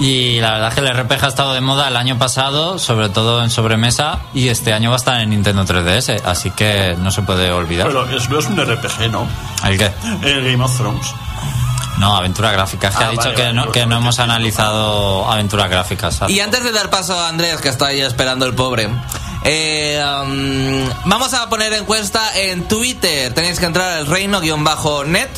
[0.00, 3.10] Y la verdad es que el RPG ha estado de moda el año pasado, sobre
[3.10, 7.10] todo en sobremesa, y este año va a estar en Nintendo 3DS, así que no
[7.10, 7.86] se puede olvidar.
[7.86, 9.28] Pero es un RPG, ¿no?
[9.62, 9.92] ¿El qué?
[10.22, 11.14] El Game of Thrones.
[11.98, 12.96] No, aventuras gráficas.
[12.96, 15.68] Que Ah, ha dicho vale, que, vale, no, pues que no porque hemos analizado aventuras
[15.68, 16.18] gráficas.
[16.28, 18.88] Y antes de dar paso a Andrés, que está ahí esperando el pobre,
[19.44, 23.34] eh, um, vamos a poner encuesta en Twitter.
[23.34, 25.28] Tenéis que entrar al reino-net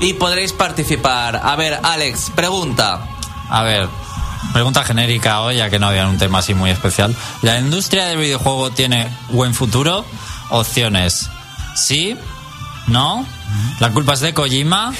[0.00, 1.40] y podréis participar.
[1.44, 3.02] A ver, Alex, pregunta.
[3.50, 3.88] A ver,
[4.52, 7.14] pregunta genérica hoy, ya que no había un tema así muy especial.
[7.42, 10.04] ¿La industria del videojuego tiene buen futuro?
[10.50, 11.28] Opciones.
[11.74, 12.16] Sí,
[12.86, 13.26] no.
[13.80, 14.92] La culpa es de Kojima.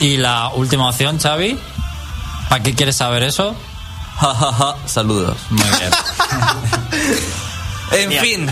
[0.00, 1.58] Y la última opción, Xavi.
[2.48, 3.54] ¿Para qué quieres saber eso?
[4.18, 4.76] Ja, ja, ja.
[4.86, 5.36] Saludos.
[5.50, 5.90] Muy bien.
[7.92, 8.50] En fin,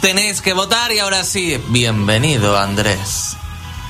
[0.00, 3.36] tenéis que votar y ahora sí, bienvenido, Andrés.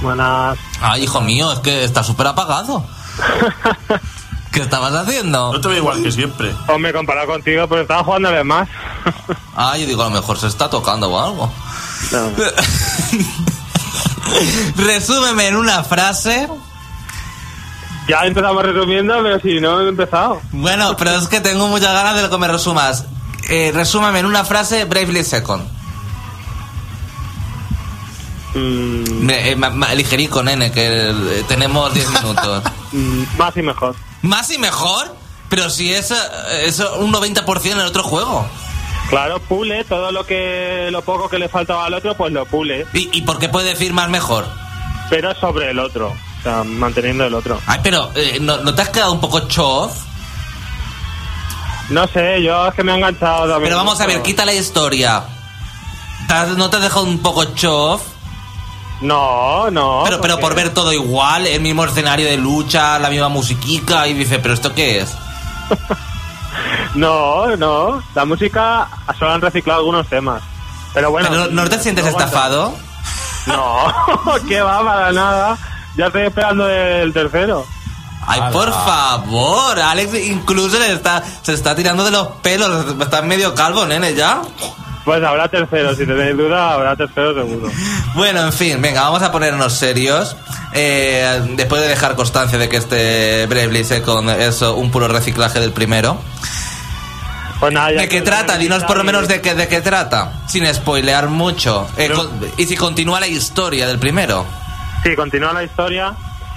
[0.01, 0.59] Buenas.
[0.81, 2.85] Ay, hijo mío, es que está súper apagado.
[4.53, 5.53] ¿Qué estabas haciendo?
[5.53, 6.55] No te veo igual que siempre.
[6.69, 8.69] Hombre, comparado contigo, pues estaba jugando a más.
[9.55, 11.53] Ah, yo digo, a lo mejor se está tocando o algo.
[12.11, 12.31] No.
[14.77, 16.49] Resúmeme en una frase.
[18.09, 20.41] Ya empezamos resumiendo, pero si no he empezado.
[20.53, 23.05] Bueno, pero es que tengo muchas ganas de que me resumas.
[23.51, 25.65] Eh, resúmeme en una frase Bravely Second.
[28.55, 32.63] Mm, Me- eh, ma- ma- ligerico, nene, que eh, tenemos 10 minutos.
[32.93, 33.95] mm, más y mejor.
[34.23, 35.15] ¿Más y mejor?
[35.49, 36.17] Pero si es, eh,
[36.65, 38.47] es un 90% en el otro juego.
[39.11, 42.87] Claro, pule, todo lo que lo poco que le faltaba al otro, pues lo pule,
[42.95, 44.47] ¿Y, y por qué puede decir más mejor?
[45.11, 47.61] pero sobre el otro, o sea, manteniendo el otro.
[47.67, 49.93] Ay, pero eh, ¿no, ¿no te has quedado un poco chof?
[51.91, 53.65] No sé, yo es que me he enganchado también.
[53.65, 55.25] Pero vamos a ver, quita la historia.
[56.27, 58.01] ¿Te has- ¿No te has dejado un poco chof?
[59.03, 60.03] No, no.
[60.05, 64.15] Pero, pero por ver todo igual, el mismo escenario de lucha, la misma musiquica, y
[64.15, 65.15] dice, ¿pero esto qué es?
[66.95, 68.03] No, no.
[68.15, 68.89] La música
[69.19, 70.43] solo han reciclado algunos temas.
[70.93, 71.29] Pero bueno.
[71.31, 72.75] ¿Pero ¿No te sientes estafado?
[73.47, 73.93] No,
[74.49, 75.59] que va para nada.
[75.97, 77.67] Ya estoy esperando el tercero.
[78.25, 83.53] Ay, por favor, Alex incluso le está, se está tirando de los pelos, está medio
[83.53, 84.41] calvo, nene, ya.
[85.05, 87.69] Pues habrá tercero, si tenéis duda, habrá tercero seguro.
[88.15, 90.37] Bueno, en fin, venga, vamos a ponernos serios.
[90.75, 95.73] Eh, después de dejar constancia de que este Bravely Second es un puro reciclaje del
[95.73, 96.21] primero.
[97.61, 98.59] Pues nada, ¿De qué trata?
[98.59, 101.87] Dinos por lo menos de qué, de qué trata, sin spoilear mucho.
[101.97, 104.45] Eh, Pero- con- y si continúa la historia del primero.
[105.05, 106.13] Sí, continúa la historia.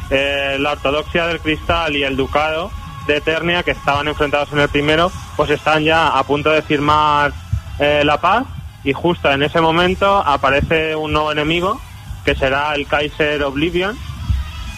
[0.10, 2.72] Eh, la ortodoxia del cristal y el ducado
[3.08, 7.32] de Eternia, que estaban enfrentados en el primero, pues están ya a punto de firmar
[7.80, 8.46] eh, la paz.
[8.84, 11.82] Y justo en ese momento aparece un nuevo enemigo,
[12.24, 13.98] que será el Kaiser Oblivion,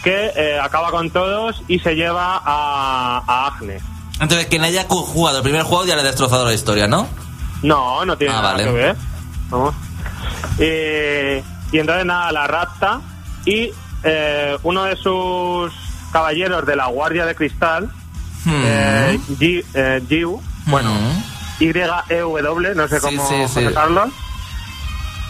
[0.04, 3.82] que eh, acaba con todos y se lleva a, a Agnes.
[4.20, 7.08] Entonces, quien haya jugado el primer juego ya le ha destrozado la historia, ¿no?
[7.64, 8.64] No, no tiene Ah, nada vale.
[8.64, 8.96] que ver.
[10.60, 13.02] Eh, y entonces nada, la rapta
[13.46, 13.72] y
[14.04, 15.74] eh, uno de sus
[16.12, 17.90] caballeros de la Guardia de Cristal
[18.46, 18.64] Hmm.
[19.40, 20.90] G- Giu, bueno,
[21.60, 23.44] Y-E-W, no sé cómo sí, sí.
[23.64, 24.10] José Carlos.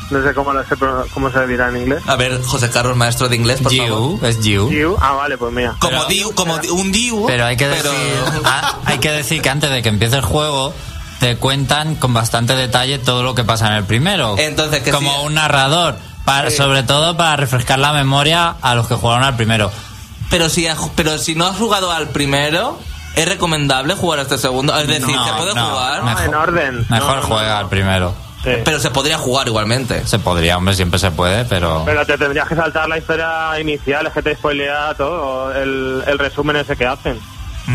[0.10, 0.76] No sé cómo, lo sé,
[1.14, 2.02] cómo se dirá en inglés.
[2.08, 4.20] A ver, José Carlos, maestro de inglés, por favor.
[4.20, 4.70] Giu, es Giu.
[4.70, 5.76] Giu, ah, vale, pues mira.
[5.80, 7.26] Como, diu, como di- un diu.
[7.28, 10.22] Pero hay que pero- decir, ah, hay que decir que antes de que empiece el
[10.22, 10.74] juego
[11.20, 14.36] te cuentan con bastante detalle todo lo que pasa en el primero.
[14.38, 15.26] Entonces, que como sí.
[15.26, 19.70] un narrador, para, sobre todo para refrescar la memoria a los que jugaron al primero.
[20.30, 22.80] Pero si, pero si no has jugado al primero,
[23.18, 24.78] ¿es recomendable jugar a este segundo?
[24.78, 26.04] Es decir, No, ¿se puede no, jugar?
[26.04, 26.86] No, en orden.
[26.90, 27.58] Mejor juega no.
[27.58, 28.14] al primero.
[28.44, 28.52] Sí.
[28.64, 30.06] Pero se podría jugar igualmente.
[30.06, 31.84] Se podría, hombre, siempre se puede, pero...
[31.86, 36.20] Pero te tendrías que saltar la historia inicial, es que te spoilea todo, el, el
[36.20, 37.20] resumen ese que hacen.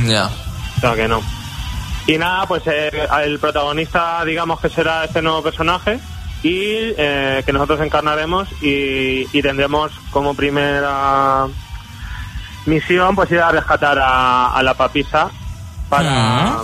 [0.06, 0.30] Ya.
[0.78, 1.20] O sea que no.
[2.06, 2.90] Y nada, pues eh,
[3.24, 6.00] el protagonista, digamos que será este nuevo personaje
[6.42, 6.64] y
[6.96, 11.46] eh, que nosotros encarnaremos y, y tendremos como primera
[12.66, 15.30] misión pues ir a rescatar a, a la papisa
[15.88, 16.58] para,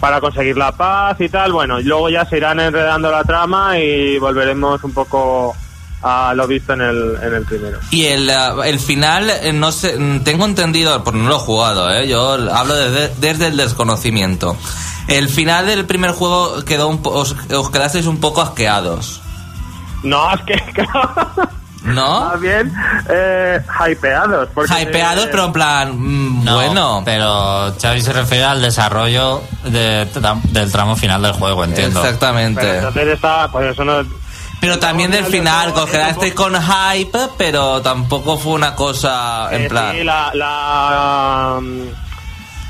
[0.00, 1.52] para conseguir la paz y tal.
[1.52, 5.54] Bueno, y luego ya se irán enredando la trama y volveremos un poco
[6.02, 7.78] a lo visto en el, en el primero.
[7.90, 11.40] Y el, eh, el final, eh, no sé, mm, tengo entendido, porque no lo he
[11.40, 12.08] jugado, ¿eh?
[12.08, 14.56] yo hablo desde, desde el desconocimiento.
[15.08, 19.20] El final del primer juego quedó un po- os, os quedasteis un poco asqueados,
[20.02, 20.86] No, es que...
[21.82, 22.26] ¿no?
[22.26, 22.72] Más bien
[23.08, 24.48] eh, hypeados.
[24.54, 27.02] Porque, Hypeados, pero en plan, mm, No, bueno.
[27.04, 32.00] pero Xavi se refiere al desarrollo de tra- del tramo final del juego, entiendo.
[32.04, 32.60] Exactamente.
[32.60, 34.04] Pero entonces está, pues eso no.
[34.60, 38.52] Pero también del final, que os es un quedasteis poco- con hype, pero tampoco fue
[38.52, 39.92] una cosa en eh, plan...
[39.96, 41.78] sí, la, la, um,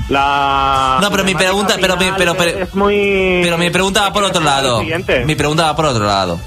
[0.09, 3.41] la No, pero mi pregunta- pero pero- pero- es muy.
[3.43, 4.79] Pero mi pregunta va por otro lado.
[4.79, 5.25] Siguiente.
[5.25, 6.39] Mi pregunta va por otro lado.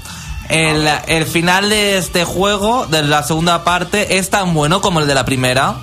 [0.49, 5.07] El, el final de este juego, de la segunda parte, ¿es tan bueno como el
[5.07, 5.75] de la primera?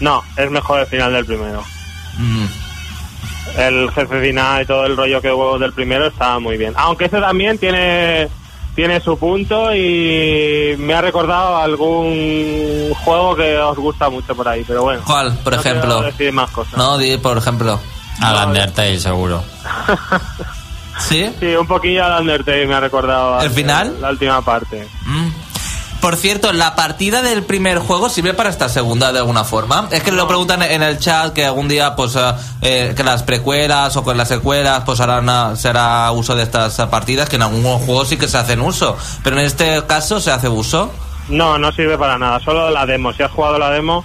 [0.00, 1.62] No, es mejor el final del primero.
[2.18, 2.46] Mm.
[3.58, 6.72] El jefe final y todo el rollo que hubo del primero está muy bien.
[6.76, 8.28] Aunque ese también tiene
[8.74, 14.64] tiene su punto y me ha recordado algún juego que os gusta mucho por ahí,
[14.66, 15.02] pero bueno.
[15.06, 16.02] ¿Cuál, por no ejemplo?
[16.02, 16.76] decir más cosas.
[16.76, 17.78] No, di, por ejemplo.
[18.20, 19.44] Al Undertale, seguro.
[20.98, 21.30] ¿Sí?
[21.40, 23.40] Sí, un poquillo al Undertale me ha recordado.
[23.40, 23.96] ¿El al- final?
[24.00, 24.88] La última parte.
[25.06, 25.28] Mm.
[26.00, 29.88] Por cierto, ¿la partida del primer juego sirve para esta segunda de alguna forma?
[29.90, 33.22] Es que lo preguntan en el chat que algún día, pues, eh, eh, que las
[33.22, 37.42] precuelas o con las secuelas, pues harán se hará uso de estas partidas, que en
[37.42, 38.98] algunos juegos sí que se hacen uso.
[39.22, 40.92] Pero en este caso se hace uso.
[41.30, 43.10] No, no sirve para nada, solo la demo.
[43.14, 44.04] Si has jugado la demo,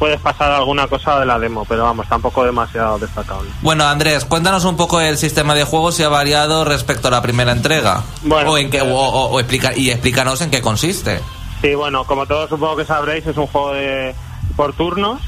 [0.00, 3.50] puedes pasar alguna cosa de la demo, pero vamos, tampoco demasiado destacable.
[3.60, 7.22] Bueno, Andrés, cuéntanos un poco el sistema de juego si ha variado respecto a la
[7.22, 8.02] primera entrega.
[8.22, 11.20] Bueno, o en qué, eh, o, o- o explica, y explícanos en qué consiste.
[11.60, 14.14] Sí, bueno, como todos supongo que sabréis, es un juego de
[14.56, 15.20] por turnos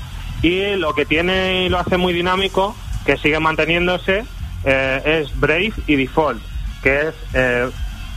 [0.42, 4.24] y lo que tiene y lo hace muy dinámico, que sigue manteniéndose,
[4.64, 6.42] eh, es Brave y Default,
[6.82, 7.68] que es eh,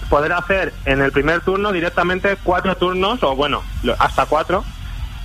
[0.09, 3.61] poder hacer en el primer turno directamente cuatro turnos, o bueno,
[3.99, 4.63] hasta cuatro,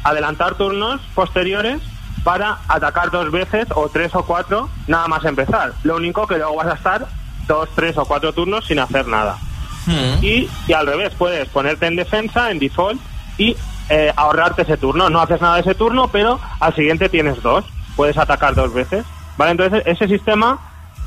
[0.05, 1.81] adelantar turnos posteriores
[2.25, 5.73] para atacar dos veces o tres o cuatro nada más empezar.
[5.85, 7.07] Lo único que luego vas a estar
[7.47, 9.39] dos, tres o cuatro turnos sin hacer nada.
[9.87, 10.23] Mm.
[10.25, 13.01] Y, y al revés, puedes ponerte en defensa, en default,
[13.39, 13.57] y
[13.89, 15.09] eh, ahorrarte ese turno.
[15.11, 17.65] No haces nada de ese turno, pero al siguiente tienes dos.
[17.97, 19.05] Puedes atacar dos veces.
[19.37, 19.53] ¿Vale?
[19.53, 20.59] Entonces, ese sistema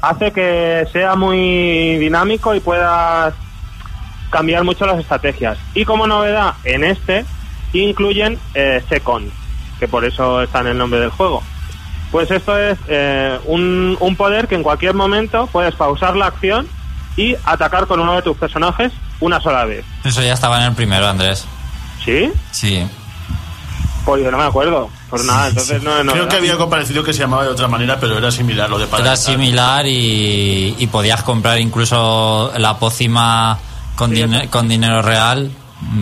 [0.01, 3.33] hace que sea muy dinámico y puedas
[4.31, 5.57] cambiar mucho las estrategias.
[5.75, 7.25] Y como novedad, en este
[7.81, 9.31] incluyen eh, Second,
[9.79, 11.43] que por eso está en el nombre del juego.
[12.11, 16.67] Pues esto es eh, un, un poder que en cualquier momento puedes pausar la acción
[17.17, 19.83] y atacar con uno de tus personajes una sola vez.
[20.03, 21.45] Eso ya estaba en el primero, Andrés.
[22.03, 22.31] ¿Sí?
[22.51, 22.85] Sí.
[24.05, 24.89] Pues yo no me acuerdo.
[25.09, 27.67] Pues nada, entonces no es Creo que había algo parecido que se llamaba de otra
[27.67, 33.57] manera, pero era similar lo de Era similar y, y podías comprar incluso la pócima
[33.95, 35.51] con, Sí, con dinero real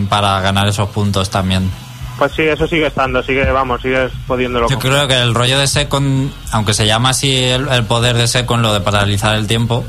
[0.10, 1.70] para ganar esos puntos también.
[2.18, 5.66] Pues sí, eso sigue estando, sigue, vamos, sigues pudiéndolo Yo creo que el rollo de
[5.66, 9.84] Second, aunque se llama así el, el poder de Second, lo de paralizar el tiempo,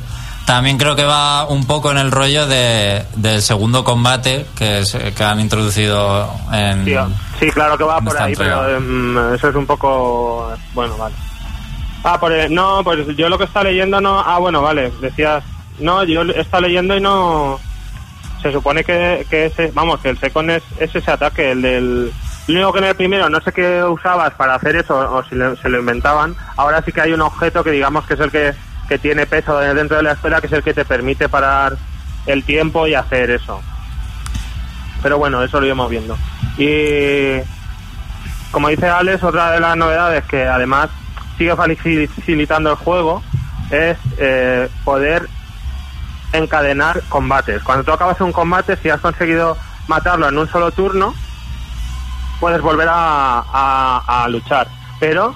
[0.46, 4.96] también creo que va un poco en el rollo de, del segundo combate que, es-
[5.14, 6.84] que han introducido en...
[6.86, 6.94] Sí,
[7.40, 8.62] sí, claro que va por ahí, entrega.
[8.64, 10.52] pero em, eso es un poco...
[10.72, 11.14] Bueno, vale.
[12.02, 14.18] Ah, por el- no, pues yo lo que está leyendo no...
[14.20, 15.44] Ah, bueno, vale, decías...
[15.78, 17.60] No, yo está leyendo y no...
[18.42, 19.70] Se supone que, que ese...
[19.72, 22.12] Vamos, que el second es, es ese ataque, el del...
[22.48, 25.36] Lo único que en el primero no sé qué usabas para hacer eso o si
[25.60, 26.34] se lo inventaban.
[26.56, 28.52] Ahora sí que hay un objeto que digamos que es el que,
[28.88, 31.76] que tiene peso dentro de la esfera, que es el que te permite parar
[32.26, 33.62] el tiempo y hacer eso.
[35.04, 36.18] Pero bueno, eso lo iremos viendo.
[36.58, 37.40] Y
[38.50, 40.90] como dice Alex, otra de las novedades que además
[41.38, 43.22] sigue facilitando el juego
[43.70, 45.28] es eh, poder
[46.32, 47.62] encadenar combates.
[47.62, 49.56] Cuando tú acabas un combate, si has conseguido
[49.88, 51.14] matarlo en un solo turno,
[52.40, 54.68] puedes volver a, luchar.
[54.98, 55.34] Pero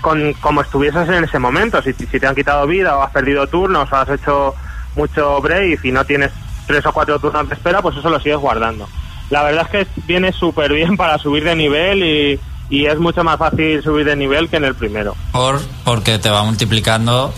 [0.00, 3.46] con, como estuvieses en ese momento, si, si te han quitado vida o has perdido
[3.46, 4.54] turnos o has hecho
[4.96, 6.32] mucho brave y no tienes
[6.66, 8.88] tres o cuatro turnos de espera, pues eso lo sigues guardando.
[9.30, 13.24] La verdad es que viene súper bien para subir de nivel y, y es mucho
[13.24, 15.16] más fácil subir de nivel que en el primero.
[15.32, 17.32] Por, porque te va multiplicando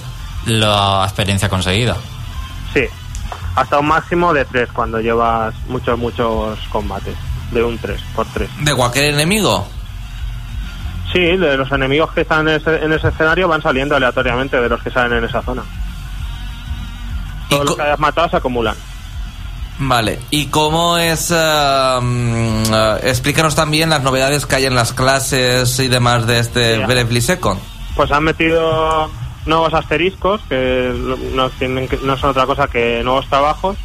[0.47, 1.97] la experiencia conseguida.
[2.73, 2.85] Sí,
[3.57, 7.16] hasta un máximo de tres cuando llevas muchos, muchos combates.
[7.51, 8.49] De un 3 por 3.
[8.61, 9.68] ¿De cualquier enemigo?
[11.12, 14.70] Sí, de los enemigos que están en ese, en ese escenario van saliendo aleatoriamente de
[14.70, 15.62] los que salen en esa zona.
[17.51, 18.75] Todos los que hayas matado se acumulan.
[19.79, 21.31] Vale, ¿y cómo es?
[21.31, 21.35] mm,
[22.73, 27.20] eh, explícanos también las novedades que hay en las clases y demás de este Sí.
[27.20, 27.61] Second.
[27.97, 29.11] Pues han metido
[29.47, 30.93] nuevos asteriscos que
[31.34, 33.76] no, tienen que- no son otra cosa que nuevos trabajos.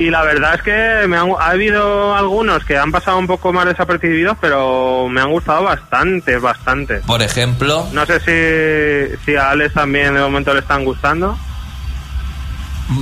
[0.00, 3.52] Y la verdad es que me han- ha habido algunos que han pasado un poco
[3.52, 6.98] más desapercibidos, pero me han gustado bastante, bastante.
[7.00, 11.36] Por ejemplo, No sé si, si a Alex también de momento le están gustando.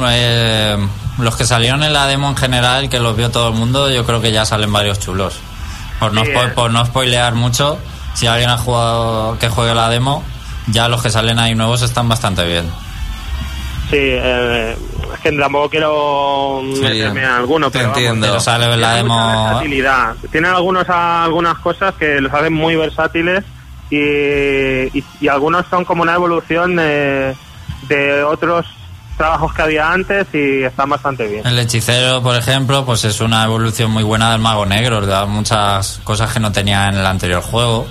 [0.08, 0.76] Eh,
[1.18, 4.04] los que salieron en la demo en general, que los vio todo el mundo, yo
[4.04, 5.38] creo que ya salen varios chulos.
[6.00, 6.48] Por no, Sí, eh.
[6.54, 7.78] por no spoilear mucho,
[8.14, 10.24] si alguien ha jugado que juegue la demo,
[10.66, 12.70] ya los que salen ahí nuevos están bastante bien.
[13.90, 14.76] Sí, eh,
[15.14, 18.26] es que tampoco quiero meterme en alguno, te pero vamos, entiendo.
[18.26, 19.44] Pero sale en la demo.
[19.44, 20.16] versatilidad.
[20.32, 23.44] Tienen algunos, algunas cosas que los hacen muy versátiles
[23.90, 27.36] y, y, y algunos son como una evolución de,
[27.88, 28.66] de otros
[29.16, 31.46] trabajos que había antes y están bastante bien.
[31.46, 36.00] El hechicero, por ejemplo, pues es una evolución muy buena del mago negro, da muchas
[36.04, 37.86] cosas que no tenía en el anterior juego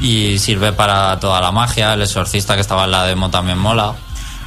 [0.00, 1.94] y sirve para toda la magia.
[1.94, 3.92] El exorcista que estaba en la demo también mola.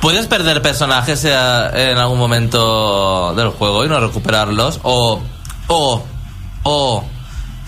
[0.02, 1.32] ¿puedes perder personajes eh,
[1.74, 4.80] en algún momento del juego y no recuperarlos?
[4.84, 5.20] O,
[5.68, 6.04] o,
[6.64, 7.04] o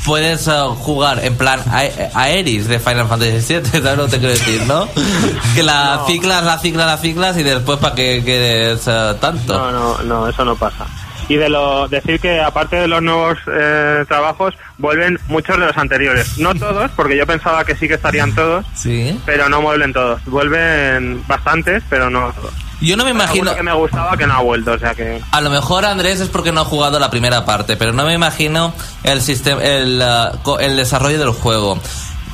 [0.05, 1.89] puedes eh, jugar en plan a-
[2.21, 4.87] Aeris de Final Fantasy VII, ¿sabes lo que te quiero decir, no?
[5.55, 9.57] Que la ciclas, la ciclas, la ciclas y después para que quedes eh, tanto.
[9.57, 10.85] No, no, no, eso no pasa.
[11.29, 15.77] Y de lo decir que aparte de los nuevos eh, trabajos vuelven muchos de los
[15.77, 19.17] anteriores, no todos, porque yo pensaba que sí que estarían todos, Sí.
[19.25, 20.19] pero no vuelven todos.
[20.25, 22.51] Vuelven bastantes, pero no todos.
[22.81, 23.53] Yo no me imagino...
[23.55, 26.29] que me gustaba que no ha vuelto, o sea que A lo mejor Andrés es
[26.29, 28.73] porque no ha jugado la primera parte, pero no me imagino
[29.03, 30.01] el sistema, el,
[30.43, 31.77] co- el desarrollo del juego.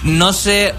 [0.03, 0.73] No sé,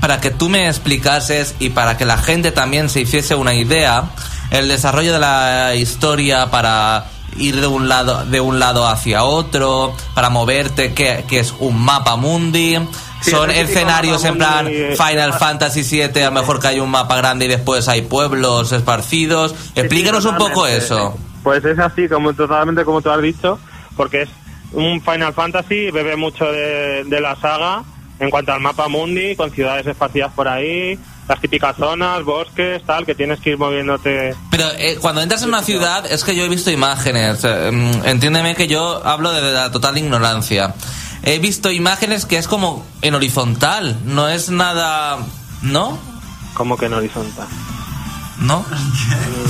[0.00, 4.04] para que tú me explicases y para que la gente también se hiciese una idea,
[4.50, 7.04] el desarrollo de la historia para
[7.36, 11.82] ir de un lado de un lado hacia otro, para moverte, que, que es un
[11.82, 12.78] mapa mundi.
[13.20, 16.80] Sí, Son escenarios en plan eh, Final eh, Fantasy VII, a lo mejor que hay
[16.80, 19.54] un mapa grande y después hay pueblos esparcidos.
[19.76, 21.16] Explícanos un poco eso.
[21.44, 23.58] Pues es así, como totalmente como tú has dicho,
[23.96, 24.28] porque es
[24.72, 27.84] un Final Fantasy, bebe mucho de, de la saga
[28.18, 30.98] en cuanto al mapa mundi, con ciudades esparcidas por ahí,
[31.32, 34.36] las típicas zonas, bosques, tal, que tienes que ir moviéndote.
[34.50, 37.42] Pero eh, cuando entras en una ciudad, es que yo he visto imágenes.
[37.44, 40.74] eh, mm, entiéndeme que yo hablo de la total ignorancia.
[41.22, 43.96] He visto imágenes que es como en horizontal.
[44.04, 45.20] No es nada.
[45.62, 45.98] ¿No?
[46.52, 47.48] Como que en horizontal.
[48.40, 48.66] ¿No?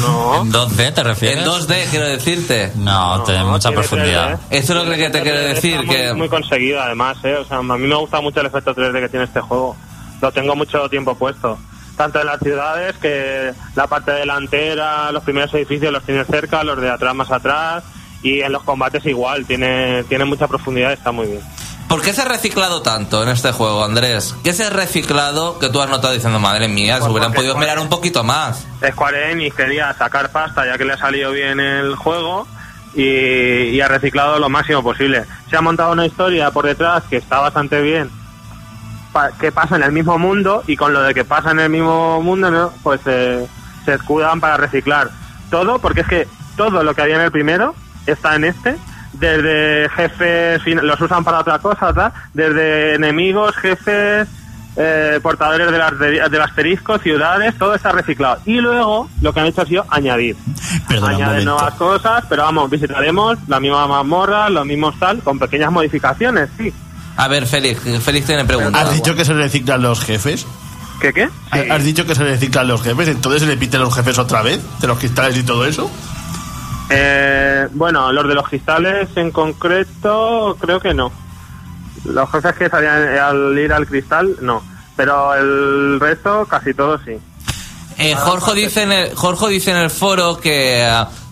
[0.00, 0.42] No.
[0.42, 1.38] ¿En 2D te refieres?
[1.38, 2.70] En 2D, quiero decirte.
[2.76, 4.38] No, tiene mucha tiene profundidad.
[4.38, 4.38] 3D.
[4.50, 5.80] Eso es lo que te quiero decir.
[5.80, 7.34] Está muy, Que muy conseguido además, ¿eh?
[7.36, 9.76] O sea, a mí me gusta mucho el efecto 3D que tiene este juego.
[10.20, 11.58] Lo tengo mucho tiempo puesto.
[11.96, 16.80] Tanto en las ciudades que la parte delantera, los primeros edificios los tienes cerca, los
[16.80, 17.84] de atrás más atrás.
[18.22, 21.40] Y en los combates igual, tiene, tiene mucha profundidad, está muy bien.
[21.88, 24.34] ¿Por qué se ha reciclado tanto en este juego, Andrés?
[24.42, 27.48] ¿Qué se ha reciclado que tú has notado diciendo, madre mía, se Pues hubieran porque-
[27.48, 28.64] podido mirar un poquito más?
[28.92, 32.46] Square Enix quería sacar pasta ya que le ha salido bien el juego
[32.94, 35.24] y, y ha reciclado lo máximo posible.
[35.50, 38.10] Se ha montado una historia por detrás que está bastante bien,
[39.12, 41.70] pa- que pasa en el mismo mundo y con lo de que pasa en el
[41.70, 42.72] mismo mundo, ¿no?
[42.82, 43.46] pues eh,
[43.84, 45.10] se escudan para reciclar
[45.50, 47.74] todo, porque es que todo lo que había en el primero
[48.06, 48.76] está en este.
[49.12, 54.26] Desde jefes, los usan para otra cosa, tal, desde enemigos, jefes,
[54.74, 58.40] eh, portadores del, arte- del asterisco, ciudades, todo está reciclado.
[58.46, 60.34] Y luego lo que han hecho ha sido añadir.
[60.88, 61.44] Perdona momento.
[61.44, 66.72] nuevas cosas, pero vamos, visitaremos la misma mazmorra, los mismos tal, con pequeñas modificaciones, sí.
[67.16, 68.86] A ver, Félix, Félix tiene preguntas.
[68.88, 70.46] ¿Has dicho que se reciclan los jefes?
[71.00, 71.28] ¿Qué qué?
[71.50, 71.70] ¿Ha- Sí.
[71.70, 73.08] ¿Has dicho que se reciclan los jefes?
[73.08, 74.60] ¿Entonces se le piten los jefes otra vez?
[74.80, 75.90] ¿De los cristales y todo eso?
[76.90, 81.10] Eh, bueno, los de los cristales en concreto, creo que no.
[82.04, 84.62] Los jefes que salían al ir al cristal, no.
[84.96, 87.12] Pero el resto, casi todo sí.
[87.98, 90.86] Eh, Jorge, dice en el, Jorge dice en el foro que,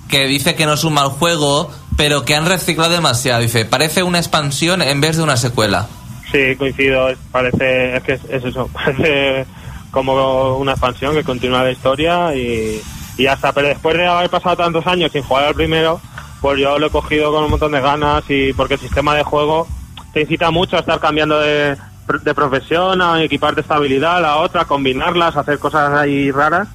[0.08, 1.70] que dice que no es un mal juego,
[2.00, 3.42] pero que han reciclado demasiado.
[3.42, 5.86] Dice, parece una expansión en vez de una secuela.
[6.32, 7.10] Sí, coincido.
[7.30, 8.68] Parece, es que es, es eso.
[8.72, 9.44] Parece
[9.90, 12.80] como una expansión que continúa la historia y,
[13.18, 13.52] y ya está.
[13.52, 16.00] Pero después de haber pasado tantos años sin jugar al primero,
[16.40, 19.22] pues yo lo he cogido con un montón de ganas y porque el sistema de
[19.22, 19.68] juego
[20.14, 21.76] te incita mucho a estar cambiando de,
[22.22, 26.66] de profesión, a equiparte esta habilidad a la otra, combinarlas, hacer cosas ahí raras.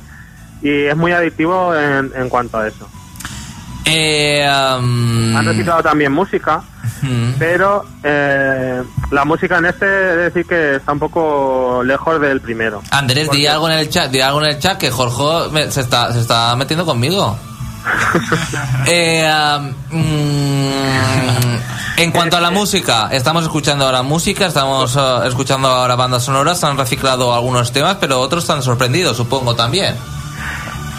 [0.62, 2.88] Y es muy adictivo en, en cuanto a eso.
[3.86, 6.62] Eh, am, Han reciclado también música,
[7.04, 8.82] mm, pero eh,
[9.12, 12.82] la música en este, de decir que está un poco lejos del primero.
[12.92, 15.82] Andrés, di algo en el chat, di algo en el chat que Jorge me- se,
[15.82, 17.38] está, se está metiendo conmigo.
[18.88, 21.58] Eh, am, mm,
[21.98, 26.64] en cuanto a la música, estamos escuchando ahora música, estamos eh, escuchando ahora bandas sonoras,
[26.64, 29.96] han reciclado algunos temas, pero otros están sorprendidos, supongo también.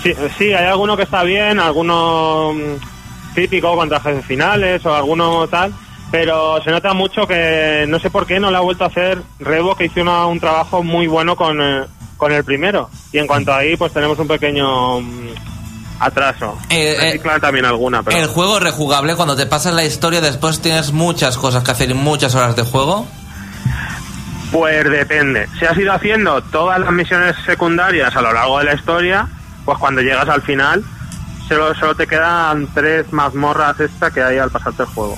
[0.03, 5.47] Sí, sí, hay alguno que está bien, alguno mm, típico contra jefes finales o alguno
[5.49, 5.73] tal,
[6.11, 9.21] pero se nota mucho que no sé por qué no le ha vuelto a hacer
[9.41, 11.85] Revo, que hizo una- un trabajo muy bueno con, eh,
[12.17, 12.89] con el primero.
[13.13, 15.29] Y en cuanto a ahí, pues tenemos un pequeño mm,
[16.01, 16.57] atraso.
[16.71, 18.17] Eh, eh, Reciclan también alguna, pero...
[18.17, 21.95] El juego rejugable, cuando te pasas la historia después tienes muchas cosas que hacer y
[21.95, 23.07] muchas horas de juego.
[24.53, 25.49] Pues depende.
[25.59, 29.27] Si has ido haciendo todas las misiones secundarias a lo largo de la historia,
[29.67, 30.83] pues cuando llegas al final,
[31.47, 35.17] solo, solo te quedan tres mazmorras extra que hay al pasarte el juego.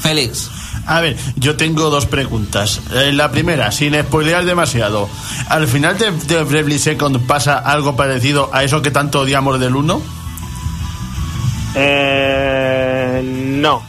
[0.00, 0.50] Félix.
[0.86, 2.80] A ver, yo tengo dos preguntas.
[2.92, 5.08] Eh, la primera, sin spoilear demasiado.
[5.48, 9.76] ¿Al final de, de Bravely Second pasa algo parecido a eso que tanto odiamos del
[9.76, 10.02] 1?
[11.76, 13.22] Eh,
[13.60, 13.82] no.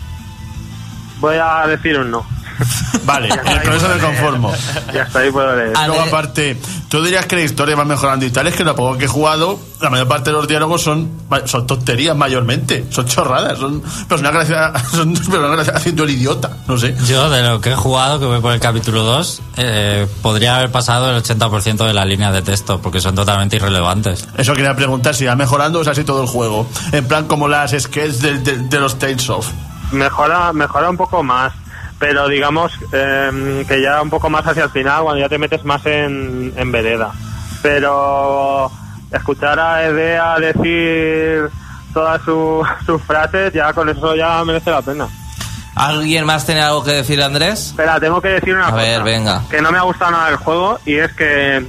[1.20, 2.33] Voy a decir un no.
[3.06, 4.54] Vale, eh, con eso me conformo.
[4.93, 5.74] Ya está, ahí puedo leer.
[5.88, 6.58] Luego, aparte,
[6.89, 8.47] tú dirías que la historia va mejorando y tal.
[8.47, 11.10] Es que lo poco que he jugado, la mayor parte de los diálogos son,
[11.45, 12.86] son tonterías mayormente.
[12.91, 13.58] Son chorradas.
[13.60, 14.47] Son personas
[14.91, 16.49] son personas haciendo el idiota.
[16.68, 16.95] No sé.
[17.08, 20.72] Yo, de lo que he jugado, que voy por el capítulo 2, eh, podría haber
[20.72, 24.28] pasado el 80% de la línea de texto, porque son totalmente irrelevantes.
[24.38, 26.68] Eso quería preguntar si va mejorando o es así todo el juego.
[26.91, 29.47] En plan, como las sketches de, de- de los Tales of.
[29.91, 31.54] Mejora, mejora un poco más.
[32.06, 35.64] Pero digamos eh, que ya un poco más hacia el final, cuando ya te metes
[35.64, 37.14] más en, en vereda.
[37.62, 38.70] Pero
[39.10, 41.49] escuchar a Edea decir
[41.93, 45.08] todas su- sus frases, ya con eso ya merece la pena.
[45.76, 47.68] ¿Alguien más tiene algo que decir, Andrés?
[47.68, 48.84] Espera, tengo que decir una A cosa.
[48.84, 49.41] ver, venga.
[49.49, 51.66] Que no me ha gustado nada el juego y es que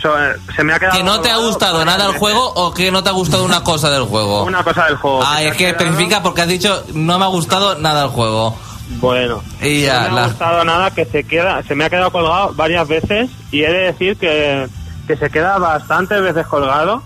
[0.00, 0.14] so-
[0.56, 0.96] se me ha quedado...
[0.96, 3.62] ¿Que no te ha gustado nada el juego o que no te ha gustado una
[3.62, 4.44] cosa del juego?
[4.46, 5.22] Una cosa del juego.
[5.24, 8.56] Ah, es que quedado- especifica porque has dicho no me ha gustado nada el juego.
[9.00, 11.90] Bueno, Y ya, no me la- ha gustado nada que se queda, se me ha
[11.90, 14.66] quedado colgado varias veces y he de decir que,
[15.06, 17.02] que se queda bastantes veces colgado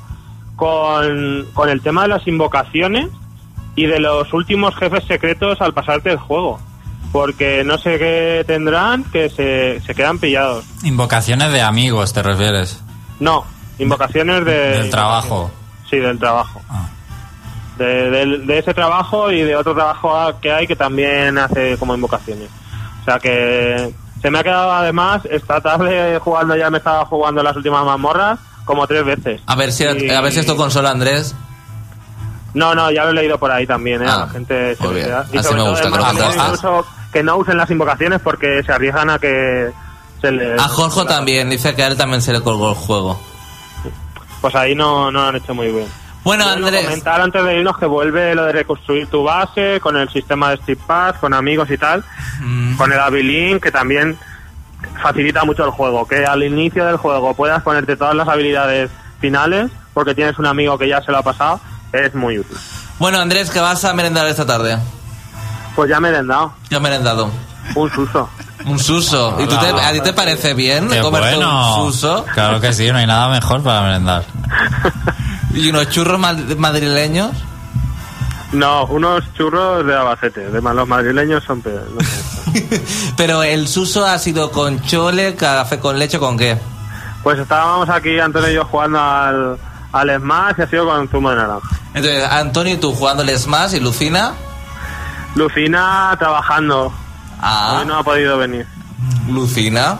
[0.56, 3.08] con, con el tema de las invocaciones
[3.76, 6.58] y de los últimos jefes secretos al pasarte el juego.
[7.12, 10.64] Porque no sé qué tendrán que se, se quedan pillados.
[10.82, 12.82] Invocaciones de amigos, ¿te refieres?
[13.20, 13.44] No,
[13.78, 14.52] invocaciones de...
[14.78, 15.50] Del trabajo.
[15.88, 16.60] Sí, del trabajo.
[16.68, 16.88] Ah.
[17.78, 20.12] De, del- de ese trabajo y de otro trabajo
[20.42, 22.50] que hay que también hace como invocaciones.
[23.02, 27.42] O sea que se me ha quedado además esta tarde jugando, ya me estaba jugando
[27.42, 29.40] las últimas mazmorras como tres veces.
[29.46, 31.34] A ver si Y- a ver si esto consola Andrés.
[32.54, 34.06] No, no, ya lo he leído por ahí también, ¿eh?
[34.08, 34.82] Ah, la gente se.
[35.32, 39.10] Y Así me gusta que lo incluso que no usen las invocaciones porque se arriesgan
[39.10, 39.70] a que
[40.20, 40.54] se le...
[40.54, 43.20] A Jorge también, dice que a él también se le colgó el juego.
[44.40, 45.86] Pues ahí no, no lo han hecho muy bien.
[46.28, 49.96] Bueno, Bueno, Andrés, comentar antes de irnos que vuelve lo de reconstruir tu base con
[49.96, 52.04] el sistema de Steve Pass, con amigos y tal,
[52.40, 52.76] Mm.
[52.76, 54.14] con el Abilin que también
[55.02, 58.90] facilita mucho el juego, que al inicio del juego puedas ponerte todas las habilidades
[59.22, 61.60] finales porque tienes un amigo que ya se lo ha pasado,
[61.94, 62.58] es muy útil.
[62.98, 64.76] bueno, Andrés, que vas a merendar esta tarde.
[65.76, 67.30] Pues ya me he dado Yo he merendado.
[67.74, 68.28] un suso.
[68.66, 69.36] Un suso.
[69.40, 71.84] ¿Y tú te- a ti te parece bien Qué comerte bueno.
[71.84, 74.24] un suso Claro que sí, no hay nada mejor para merendar.
[75.54, 77.30] y unos churros ma- madrileños?
[78.52, 81.86] No, unos churros de Albacete, de los madrileños son peores.
[81.90, 81.98] no.
[83.16, 86.58] Pero el suso ha sido con chole, café con leche, ¿con qué?
[87.22, 89.58] Pues estábamos aquí, Antonio y yo, jugando al,
[89.92, 91.68] al Smash y ha sido con zumo de naranja.
[91.94, 94.32] Entonces, Antonio y tú jugando el Smash y Lucina.
[95.34, 96.92] Lucina trabajando.
[97.40, 98.66] Ah, Hoy no ha podido venir.
[99.28, 99.98] Lucina.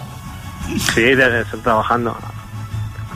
[0.95, 2.16] Sí, debe estar trabajando.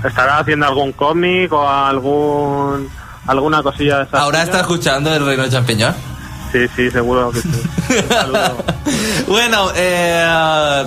[0.04, 2.88] ¿Estará haciendo algún cómic o algún
[3.26, 4.20] alguna cosilla de esas?
[4.20, 5.94] Ahora está escuchando el Reino Champiñón.
[6.50, 7.48] Sí, sí, seguro que sí.
[9.28, 10.24] Bueno, eh,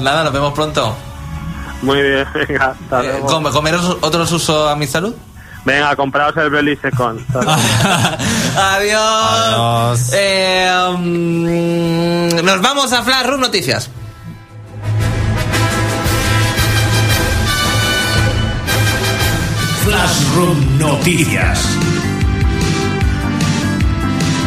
[0.01, 0.95] nada, nos vemos pronto.
[1.81, 3.27] Muy bien, venga, hasta Eh, luego.
[3.27, 5.13] ¿com- ¿Comeros otros usos a mi salud?
[5.65, 7.25] Venga, compraos el Belisecon.
[8.55, 9.01] Adiós.
[9.01, 10.11] Adiós.
[10.13, 13.89] Eh, mm, nos vamos a Flash Room Noticias.
[19.85, 21.59] Flashroom Noticias.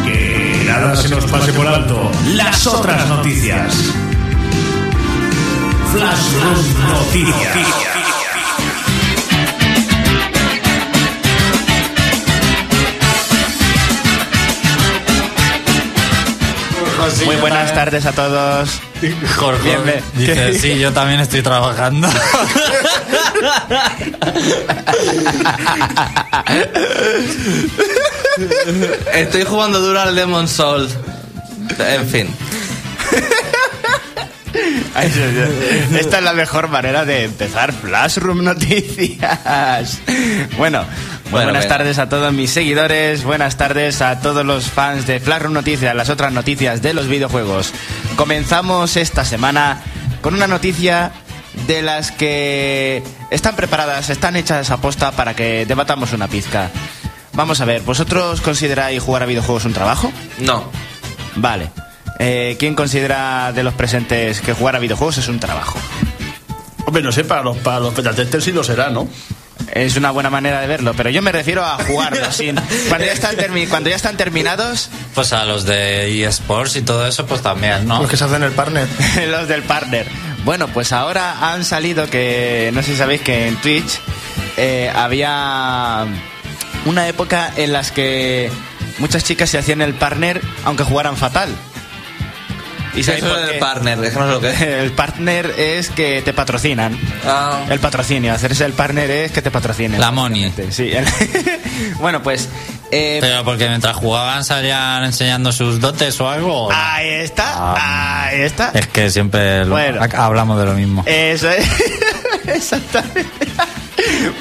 [0.05, 2.11] Que nada se nos pase por alto.
[2.35, 3.73] Las otras noticias.
[5.93, 7.98] Flashroom Noticias.
[17.25, 18.79] Muy buenas tardes a todos.
[19.37, 19.77] Jorge
[20.15, 20.53] dice, ¿qué?
[20.59, 22.07] sí, yo también estoy trabajando.
[29.13, 30.89] Estoy jugando duro al Demon Soul.
[31.79, 32.27] En fin.
[34.95, 35.99] Ay, Dios mío.
[35.99, 39.99] Esta es la mejor manera de empezar Flashroom Noticias.
[40.57, 40.83] Bueno,
[41.29, 41.77] muy Bueno, buenas venga.
[41.77, 46.09] tardes a todos mis seguidores, buenas tardes a todos los fans de Flashroom Noticias, las
[46.09, 47.71] otras noticias de los videojuegos.
[48.15, 49.81] Comenzamos esta semana
[50.21, 51.11] con una noticia
[51.67, 56.71] de las que están preparadas, están hechas a posta para que debatamos una pizca.
[57.33, 60.11] Vamos a ver, ¿vosotros consideráis jugar a videojuegos un trabajo?
[60.39, 60.63] No.
[61.35, 61.69] Vale.
[62.17, 65.79] Eh, ¿Quién considera de los presentes que jugar a videojuegos es un trabajo?
[66.85, 67.93] Hombre, no sé, para los, para los
[68.43, 69.07] sí lo será, ¿no?
[69.73, 72.31] Es una buena manera de verlo, pero yo me refiero a jugarlo.
[72.31, 72.55] sin,
[72.87, 77.05] cuando, ya están termi- cuando ya están terminados, Pues a los de eSports y todo
[77.07, 77.99] eso, pues también, ¿no?
[78.01, 78.87] Los que se hacen el partner.
[79.29, 80.07] los del partner.
[80.45, 83.99] Bueno, pues ahora han salido que, no sé si sabéis que en Twitch
[84.57, 86.05] eh, había
[86.85, 88.49] una época en las que
[88.99, 91.49] muchas chicas se hacían el partner aunque jugaran fatal.
[92.99, 93.53] ¿Y sabéis por es qué?
[93.53, 94.79] el partner, sé lo que.
[94.83, 96.97] El partner es que te patrocinan.
[97.25, 97.61] Ah.
[97.69, 99.99] El patrocinio, hacerse el partner es que te patrocinen.
[99.99, 100.53] La money.
[100.71, 100.91] Sí.
[100.91, 101.05] el-
[101.99, 102.49] bueno, pues...
[102.91, 106.69] eh, Pero porque mientras jugaban salían enseñando sus dotes o algo.
[106.71, 108.71] ahí está, ahí está.
[108.73, 110.01] Es que siempre lo- Bueno.
[110.17, 111.03] hablamos de lo mismo.
[111.05, 111.65] Eso es.
[112.47, 113.23] Exactamente.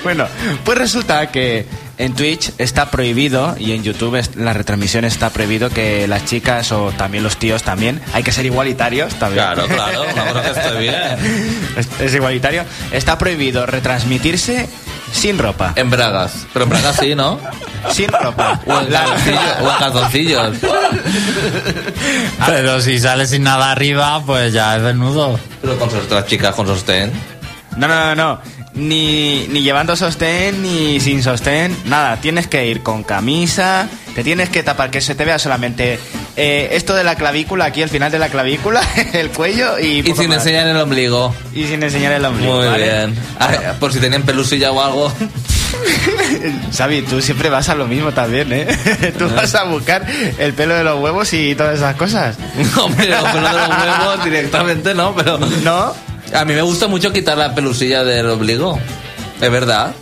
[0.02, 0.26] bueno,
[0.64, 1.66] pues resulta que
[1.98, 6.70] en Twitch está prohibido y en YouTube es- la retransmisión está prohibido que las chicas
[6.72, 9.44] o también los tíos también, hay que ser igualitarios también.
[9.44, 11.52] Claro, claro, cosa que estoy bien.
[11.76, 12.64] Es, es igualitario.
[12.92, 14.68] Está prohibido retransmitirse
[15.12, 15.72] sin ropa.
[15.76, 16.46] En bragas.
[16.52, 17.40] Pero en bragas sí, ¿no?
[17.92, 18.60] Sin ropa.
[18.66, 19.60] O en La- calzoncillos.
[19.62, 20.56] O en calzoncillos.
[22.46, 25.38] Pero si sale sin nada arriba, pues ya es desnudo.
[25.62, 27.12] Pero con sos- las chicas con sostén.
[27.76, 28.40] No, no, no, no.
[28.78, 32.20] Ni, ni llevando sostén, ni sin sostén, nada.
[32.20, 35.98] Tienes que ir con camisa, te tienes que tapar, que se te vea solamente
[36.36, 38.80] eh, esto de la clavícula, aquí al final de la clavícula,
[39.12, 40.08] el cuello y...
[40.08, 40.38] Y sin más.
[40.38, 41.34] enseñar el ombligo.
[41.52, 42.54] Y sin enseñar el ombligo.
[42.58, 42.84] Muy ¿vale?
[42.84, 43.14] bien.
[43.40, 45.12] Ah, por si tenían pelusilla o algo.
[46.76, 49.12] Xavi, tú siempre vas a lo mismo también, ¿eh?
[49.18, 50.06] tú vas a buscar
[50.38, 52.36] el pelo de los huevos y todas esas cosas.
[52.80, 55.38] Hombre, los pelos de los huevos directamente no, pero.
[55.38, 56.07] ¿No?
[56.34, 58.78] A mí me gusta mucho quitar la pelusilla del ombligo.
[59.40, 59.94] Es verdad.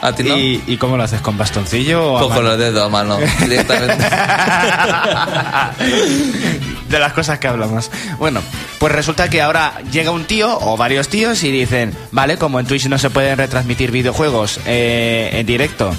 [0.00, 0.38] ¿A ti no?
[0.38, 1.20] ¿Y, y cómo lo haces?
[1.20, 4.04] ¿Con bastoncillo o con los dedos a mano, directamente.
[6.88, 7.90] de las cosas que hablamos.
[8.18, 8.40] Bueno,
[8.78, 12.66] pues resulta que ahora llega un tío o varios tíos y dicen, vale, como en
[12.66, 15.94] Twitch no se pueden retransmitir videojuegos eh, en directo,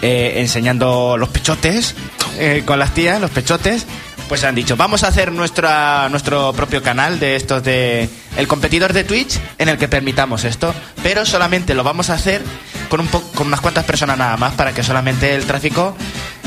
[0.00, 1.94] eh, enseñando los pechotes
[2.38, 3.86] eh, con las tías, los pechotes,
[4.28, 8.92] pues han dicho, vamos a hacer nuestra, nuestro propio canal de estos de el competidor
[8.92, 12.42] de Twitch en el que permitamos esto, pero solamente lo vamos a hacer
[12.88, 15.96] con un po- con unas cuantas personas nada más para que solamente el tráfico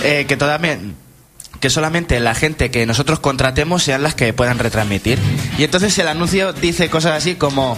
[0.04, 0.26] eh,
[1.60, 5.18] que solamente la gente que nosotros contratemos sean las que puedan retransmitir.
[5.58, 7.78] Y entonces el anuncio dice cosas así como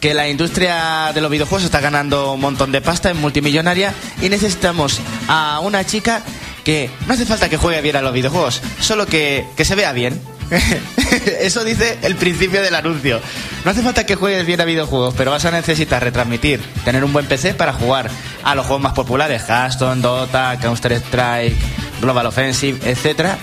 [0.00, 4.30] que la industria de los videojuegos está ganando un montón de pasta, es multimillonaria, y
[4.30, 6.22] necesitamos a una chica
[6.64, 9.92] que no hace falta que juegue bien a los videojuegos, solo que, que se vea
[9.92, 10.18] bien.
[11.40, 13.20] Eso dice el principio del anuncio.
[13.64, 17.12] No hace falta que juegues bien a videojuegos, pero vas a necesitar retransmitir, tener un
[17.12, 18.10] buen PC para jugar
[18.42, 21.56] a los juegos más populares, Hearthstone, Dota, Counter-Strike,
[22.00, 23.38] Global Offensive, etcétera,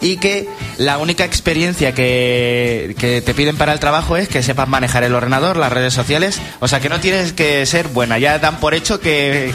[0.00, 0.48] y que
[0.78, 5.56] la única experiencia que, te piden para el trabajo es que sepas manejar el ordenador,
[5.56, 9.00] las redes sociales, o sea que no tienes que ser buena, ya dan por hecho
[9.00, 9.54] que,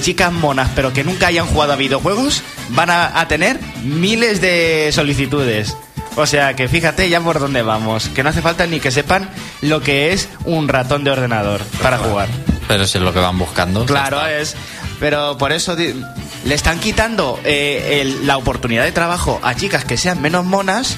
[0.00, 5.76] chicas monas pero que nunca hayan jugado a videojuegos van a tener miles de solicitudes.
[6.16, 9.28] O sea que fíjate ya por dónde vamos, que no hace falta ni que sepan
[9.60, 12.28] lo que es un ratón de ordenador para jugar.
[12.66, 13.84] Pero si es lo que van buscando.
[13.86, 14.56] Claro, es.
[15.00, 19.96] Pero por eso le están quitando eh, el- la oportunidad de trabajo a chicas que
[19.96, 20.96] sean menos monas,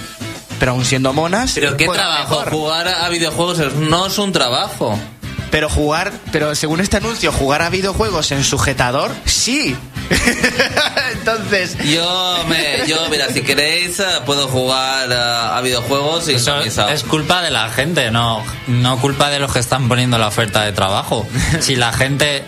[0.58, 1.52] pero aún siendo monas.
[1.54, 2.50] Pero qué trabajo, mejor.
[2.50, 4.98] jugar a videojuegos no es un trabajo.
[5.50, 9.76] Pero jugar, pero según este anuncio, jugar a videojuegos en sujetador, sí.
[11.12, 16.60] Entonces, Yo, me, yo, mira, si queréis, eh, puedo jugar eh, a videojuegos sin Eso
[16.88, 20.62] es culpa de la gente, no, no culpa de los que están poniendo la oferta
[20.62, 21.26] de trabajo.
[21.60, 22.42] Si la gente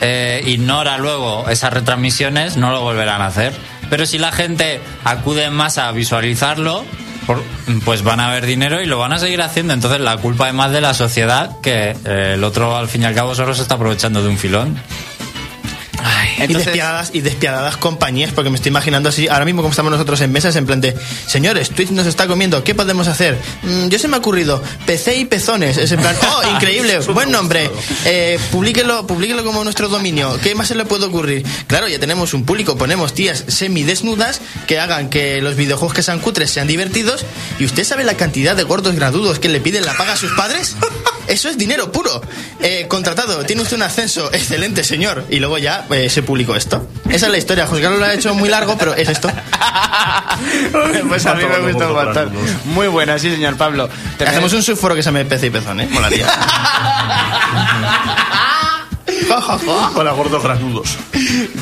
[0.00, 3.52] eh, ignora luego esas retransmisiones, no lo volverán a hacer.
[3.90, 6.84] Pero si la gente acude masa a visualizarlo,
[7.26, 7.42] por-
[7.84, 9.72] pues van a ver dinero y lo van a seguir haciendo.
[9.74, 13.04] Entonces la culpa es más de la sociedad que eh, el otro al fin y
[13.06, 14.78] al cabo solo se está aprovechando de un filón.
[16.38, 19.90] Y entonces despiadadas y despiadadas compañías, porque me estoy imaginando así, ahora mismo como estamos
[19.92, 20.94] nosotros en mesas, en plan de,
[21.26, 23.38] señores, Twitch nos está comiendo, ¿qué podemos hacer?
[23.62, 27.30] Mm, yo se me ha ocurrido, PC y pezones, es en plan, oh, increíble, buen
[27.30, 27.70] nombre,
[28.04, 31.44] eh, publíquelo, publíquelo como nuestro dominio, ¿qué más se le puede ocurrir?
[31.66, 36.20] Claro, ya tenemos un público, ponemos tías semidesnudas que hagan que los videojuegos que sean
[36.20, 37.24] cutres sean divertidos,
[37.58, 40.32] y usted sabe la cantidad de gordos gradudos que le piden la paga a sus
[40.32, 40.76] padres?
[41.28, 42.20] Eso es dinero puro.
[42.60, 45.24] Eh, contratado, tiene usted un ascenso, excelente señor.
[45.30, 46.88] Y luego ya eh, se publicó esto.
[47.08, 47.66] Esa es la historia.
[47.66, 49.28] José Carlos lo ha hecho muy largo, pero es esto.
[51.08, 52.32] pues a mí me gusta montón.
[52.64, 53.88] Muy buena, sí, señor Pablo.
[54.16, 55.88] Te Hacemos un subforo que se llame PC y pezón, ¿eh?
[55.90, 56.26] Molaría.
[59.94, 60.96] Para gordos granudos.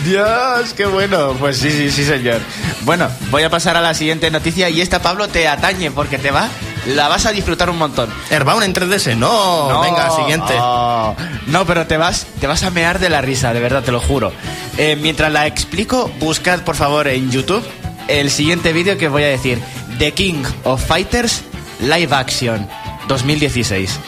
[0.04, 1.34] Dios, qué bueno.
[1.38, 2.40] Pues sí, sí, sí, señor.
[2.82, 6.30] Bueno, voy a pasar a la siguiente noticia y esta, Pablo, te atañe porque te
[6.30, 6.48] va,
[6.86, 8.08] la vas a disfrutar un montón.
[8.30, 9.80] Airbound en 3DS, no.
[9.80, 10.54] Venga, siguiente.
[10.58, 11.14] Oh,
[11.46, 14.00] no, pero te vas, te vas a mear de la risa, de verdad, te lo
[14.00, 14.32] juro.
[14.78, 17.64] Eh, mientras la explico, buscad por favor en YouTube
[18.08, 19.58] el siguiente vídeo que os voy a decir.
[19.98, 21.42] The King of Fighters
[21.80, 22.68] Live Action
[23.08, 23.98] 2016.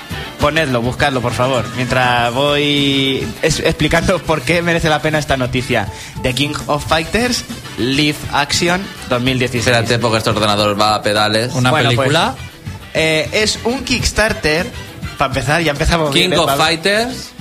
[0.40, 5.88] Ponedlo, buscadlo, por favor, mientras voy es- explicando por qué merece la pena esta noticia.
[6.22, 7.44] The King of Fighters
[7.78, 9.66] Live Action 2016.
[9.66, 11.52] Espérate, porque este ordenador va a pedales.
[11.54, 12.34] Una Bueno, película.
[12.36, 12.47] pues,
[12.98, 14.66] eh, es un Kickstarter.
[15.16, 16.64] Para empezar, ya empezamos King bien, ¿eh, of Pablo?
[16.64, 17.32] Fighters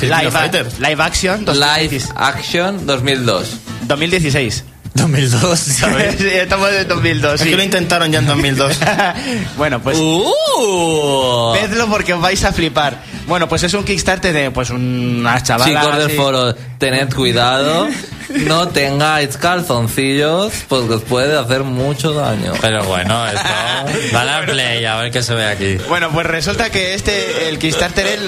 [0.00, 0.78] Live, Fighters.
[0.78, 2.12] live Action Live 2016.
[2.16, 3.56] Action 2002.
[3.82, 4.64] 2016.
[4.94, 5.58] 2002.
[5.58, 5.84] Sí,
[6.32, 7.34] estamos en 2002.
[7.34, 7.50] Es sí.
[7.50, 8.78] que lo intentaron ya en 2002.
[9.56, 11.52] bueno, pues ¡Uh!
[11.52, 13.02] vedlo porque os vais a flipar.
[13.26, 15.82] Bueno, pues es un Kickstarter de pues unas chavalas.
[15.84, 17.88] Chicos del foro, tened cuidado.
[18.28, 22.52] No tengáis calzoncillos porque os puede hacer mucho daño.
[22.60, 23.40] Pero bueno, esto.
[24.12, 25.76] Dale al play a ver qué se ve aquí.
[25.88, 28.20] Bueno, pues resulta que este, el Kickstarter es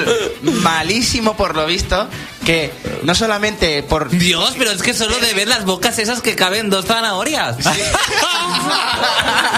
[0.43, 2.09] malísimo por lo visto,
[2.45, 2.73] que
[3.03, 4.09] no solamente por...
[4.11, 7.57] Dios, pero es que solo de ver las bocas esas que caben dos zanahorias.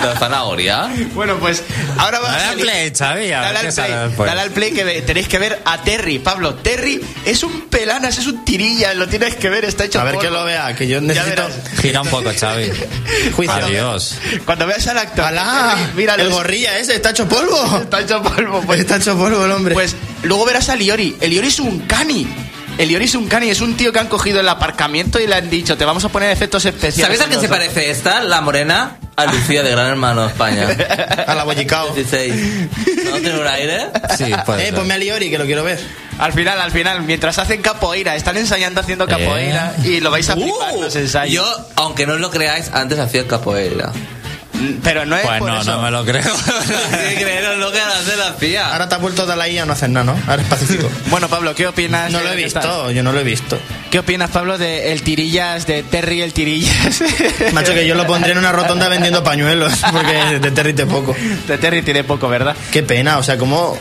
[0.03, 0.91] ¿Dos zanahorias?
[1.15, 1.63] Bueno, pues
[1.99, 4.51] ahora va a Dale al salir- play, Xavi, a Dale al sale play, dale al
[4.51, 6.55] play que tenéis que ver a Terry, Pablo.
[6.57, 10.15] Terry es un pelanas, es un tirilla, lo tienes que ver, está hecho A ver
[10.15, 10.29] polvo.
[10.29, 11.49] que lo vea, que yo necesito.
[11.81, 12.71] Gira un poco, Xavi.
[13.37, 13.55] juicio.
[13.55, 14.17] Adiós.
[14.45, 15.77] Cuando veas al actor, ¡Alá!
[15.97, 17.79] Míralo, el gorrilla ese, está hecho polvo.
[17.83, 18.61] está hecho polvo.
[18.63, 19.75] Pues, Está hecho polvo el hombre.
[19.75, 21.17] pues luego verás a Liori.
[21.21, 22.27] El Liori es un cani.
[22.79, 25.35] El Liori es un cani, es un tío que han cogido el aparcamiento y le
[25.37, 27.19] han dicho, te vamos a poner efectos especiales.
[27.19, 28.23] ¿Sabes a qué se parece esta?
[28.25, 30.67] La morena a Lucía de Gran Hermano España.
[31.27, 31.95] a la bollicao.
[31.95, 32.35] 16.
[33.05, 33.87] ¿No tiene un aire?
[34.17, 34.75] Sí, puede Eh, ser.
[34.75, 35.79] ponme a Liori que lo quiero ver.
[36.19, 40.35] Al final, al final, mientras hacen capoeira, están ensayando haciendo capoeira y lo vais a
[40.35, 41.33] flipar Uh, los ensayos.
[41.35, 43.93] yo, aunque no os lo creáis, antes hacía capoeira.
[44.83, 45.73] Pero no es Pues por no, eso.
[45.73, 46.23] no me lo creo.
[46.35, 48.73] Sí, creeros lo que antes lo hacía.
[48.73, 50.17] Ahora te has vuelto de la IA, no haces nada, ¿no?
[50.27, 50.89] Ahora es pacífico.
[51.11, 52.11] Bueno, Pablo, ¿qué opinas?
[52.13, 53.59] No de lo he visto, yo no lo he visto.
[53.91, 57.03] ¿Qué opinas, Pablo, de el tirillas, de Terry el tirillas?
[57.53, 61.15] Macho, que yo lo pondré en una rotonda vendiendo pañuelos, porque de territe poco.
[61.49, 62.57] De Terry tiene poco, ¿verdad?
[62.71, 63.77] Qué pena, o sea, como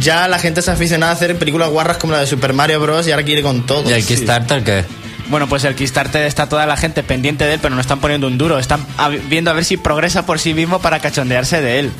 [0.00, 3.06] ya la gente se aficionada a hacer películas guarras como la de Super Mario Bros.
[3.06, 3.88] y ahora quiere con todo.
[3.88, 4.84] ¿Y el Kickstarter qué?
[5.28, 8.26] Bueno, pues el Kickstarter está toda la gente pendiente de él, pero no están poniendo
[8.26, 8.58] un duro.
[8.58, 8.84] Están
[9.28, 11.90] viendo a ver si progresa por sí mismo para cachondearse de él.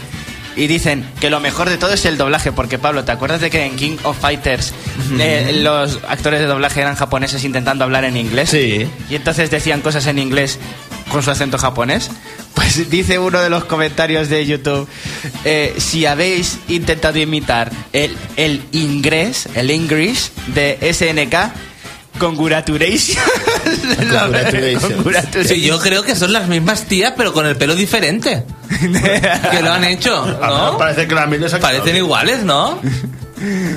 [0.56, 3.50] Y dicen que lo mejor de todo es el doblaje, porque Pablo, ¿te acuerdas de
[3.50, 4.72] que en King of Fighters
[5.20, 8.50] eh, los actores de doblaje eran japoneses intentando hablar en inglés?
[8.50, 8.88] Sí.
[9.10, 10.58] Y entonces decían cosas en inglés
[11.10, 12.10] con su acento japonés.
[12.54, 14.88] Pues dice uno de los comentarios de YouTube,
[15.44, 21.52] eh, si habéis intentado imitar el, el inglés, el English de SNK,
[22.18, 23.18] congratulations.
[24.10, 24.94] Congratulations.
[24.94, 25.48] Congratulations.
[25.48, 28.44] Sí, yo creo que son las mismas tías, pero con el pelo diferente.
[29.50, 30.78] que lo han hecho, ¿no?
[30.78, 31.28] Parece que la
[31.60, 32.80] Parecen iguales, ¿no?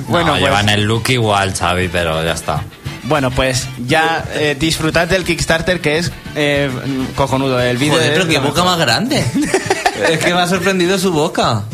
[0.08, 2.64] Bueno, no, pues- llevan el look igual, Xavi, pero ya está.
[3.02, 6.70] Bueno, pues ya eh, disfrutad del Kickstarter que es eh,
[7.14, 7.60] cojonudo.
[7.60, 9.22] El vídeo Joder, pero qué boca más grande.
[10.08, 11.64] es que me ha sorprendido su boca.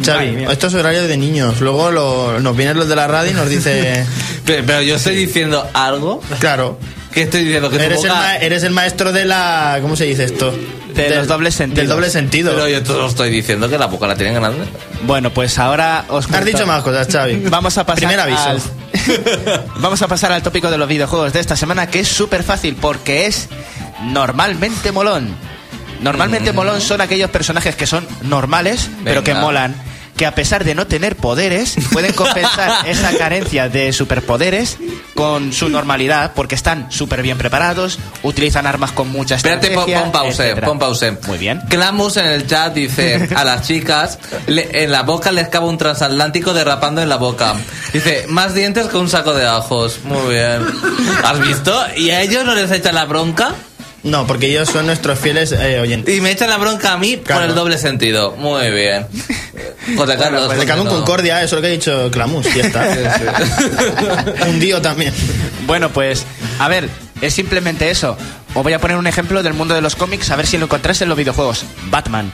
[0.04, 1.60] Xavi, esto es horario de niños.
[1.60, 4.04] Luego lo- nos vienen los de la radio y nos dice,
[4.46, 6.20] Pero, pero yo estoy diciendo algo.
[6.40, 6.78] claro,
[7.12, 7.68] ¿Qué estoy diciendo?
[7.68, 9.78] Que Eres el, boca- ma- eres el maestro de la.
[9.82, 10.50] ¿Cómo se dice esto?
[10.94, 11.76] De los dobles sentidos.
[11.82, 12.52] Del doble sentido.
[12.54, 14.64] Pero yo te lo estoy diciendo que la boca la tienen grande.
[15.02, 17.36] Bueno, pues ahora os Has dicho más cosas, Xavi.
[17.50, 18.40] Vamos a pasar Primer aviso.
[18.48, 18.62] al-
[19.76, 22.76] Vamos a pasar al tópico de los videojuegos de esta semana que es súper fácil
[22.80, 23.48] porque es
[24.04, 25.34] normalmente molón.
[26.02, 29.44] Normalmente molón son aquellos personajes que son normales, pero que Venga.
[29.44, 29.74] molan.
[30.16, 34.76] Que a pesar de no tener poderes, pueden compensar esa carencia de superpoderes
[35.14, 40.02] con su normalidad, porque están súper bien preparados, utilizan armas con mucha Espérate, pon, estrategia,
[40.02, 40.66] pon pause, etcétera.
[40.66, 41.12] pon pause.
[41.26, 41.62] Muy bien.
[41.70, 45.78] Clamus en el chat dice a las chicas, le- en la boca les cabe un
[45.78, 47.54] transatlántico derrapando en la boca.
[47.94, 50.00] Dice, más dientes que un saco de ajos.
[50.04, 50.60] Muy bien.
[51.24, 51.74] ¿Has visto?
[51.96, 53.54] ¿Y a ellos no les echan la bronca?
[54.04, 56.16] No, porque ellos son nuestros fieles eh, oyentes.
[56.16, 57.44] Y me echan la bronca a mí por Claro.
[57.44, 58.32] el doble sentido.
[58.32, 59.06] Muy bien.
[59.96, 60.46] José Carlos.
[60.46, 60.92] Pues un continúa.
[60.92, 62.96] Concordia, eso es lo que ha dicho Clamus, ya está.
[64.48, 65.12] un Dio también.
[65.66, 66.24] Bueno, pues,
[66.58, 66.88] a ver,
[67.20, 68.16] es simplemente eso.
[68.54, 70.64] Os voy a poner un ejemplo del mundo de los cómics, a ver si lo
[70.64, 71.64] encontráis en los videojuegos.
[71.90, 72.32] Batman.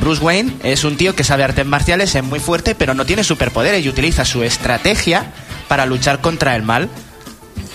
[0.00, 3.24] Bruce Wayne es un tío que sabe artes marciales, es muy fuerte, pero no tiene
[3.24, 5.32] superpoderes y utiliza su estrategia
[5.68, 6.88] para luchar contra el mal.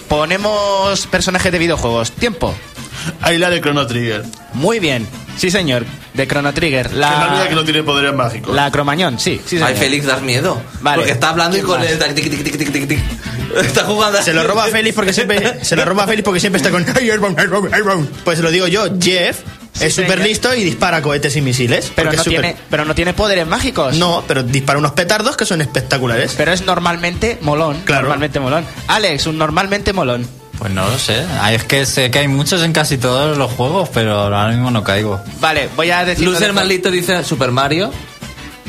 [0.08, 2.12] Ponemos personajes de videojuegos.
[2.14, 2.56] Tiempo.
[3.22, 4.24] Ahí la de Chrono Trigger.
[4.54, 5.08] Muy bien.
[5.38, 5.86] Sí, señor.
[6.14, 6.90] De Chrono Trigger.
[6.90, 8.56] Que la La, que no tiene poderes mágicos.
[8.56, 9.42] la Cromañón, sí.
[9.44, 9.70] sí señor.
[9.70, 10.62] Ay, Félix, das miedo.
[10.82, 10.98] Vale.
[10.98, 11.90] Porque está hablando y ¿Quién con más?
[11.90, 13.00] el tic, tic, tic, tic, tic, tic.
[13.56, 14.22] Está jugando.
[14.22, 16.72] Se lo roba a Félix porque siempre se lo roba a Félix porque siempre está
[16.72, 16.86] con
[18.24, 19.38] Pues se lo digo yo, Jeff
[19.80, 21.92] es súper listo y dispara cohetes y misiles.
[21.96, 23.96] pero, no tiene, pero no tiene poderes mágicos.
[23.98, 26.34] No, pero dispara unos petardos que son espectaculares.
[26.38, 27.82] Pero es normalmente molón.
[27.84, 28.04] Claro.
[28.04, 28.66] Normalmente molón.
[28.88, 30.28] Alex, un normalmente molón.
[30.60, 31.26] Pues no lo sé.
[31.42, 34.72] Ay, Es que sé que hay muchos en casi todos los juegos, pero ahora mismo
[34.72, 35.22] no caigo.
[35.40, 36.26] Vale, voy a decir.
[36.26, 37.92] Lucer Maldito dice Super Mario.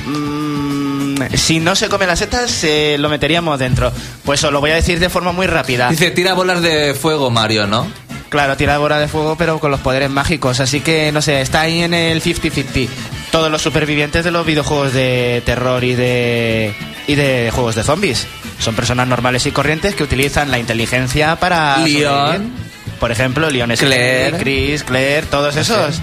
[0.07, 3.93] Mm, si no se come las setas, eh, lo meteríamos dentro.
[4.24, 5.89] Pues os lo voy a decir de forma muy rápida.
[5.89, 7.87] Dice, tira bolas de fuego Mario, ¿no?
[8.28, 10.61] Claro, tira bola de fuego, pero con los poderes mágicos.
[10.61, 12.89] Así que, no sé, está ahí en el 50-50.
[13.30, 16.74] Todos los supervivientes de los videojuegos de terror y de,
[17.07, 18.26] y de juegos de zombies.
[18.59, 21.79] Son personas normales y corrientes que utilizan la inteligencia para.
[21.79, 22.51] Leon.
[22.99, 24.39] Por ejemplo, Leon es Claire.
[24.39, 26.01] Chris, Claire, todos esos.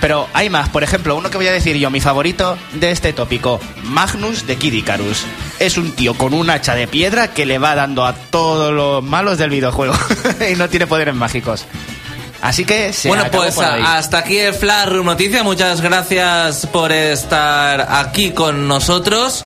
[0.00, 3.12] Pero hay más, por ejemplo, uno que voy a decir yo, mi favorito de este
[3.12, 5.24] tópico, Magnus de Kid Icarus.
[5.60, 9.04] Es un tío con un hacha de piedra que le va dando a todos los
[9.04, 9.94] malos del videojuego
[10.52, 11.66] y no tiene poderes mágicos.
[12.40, 13.80] Así que se bueno, pues por ahí.
[13.80, 15.44] a- hasta aquí el Flash Room Noticia.
[15.44, 19.40] Muchas gracias por estar aquí con nosotros.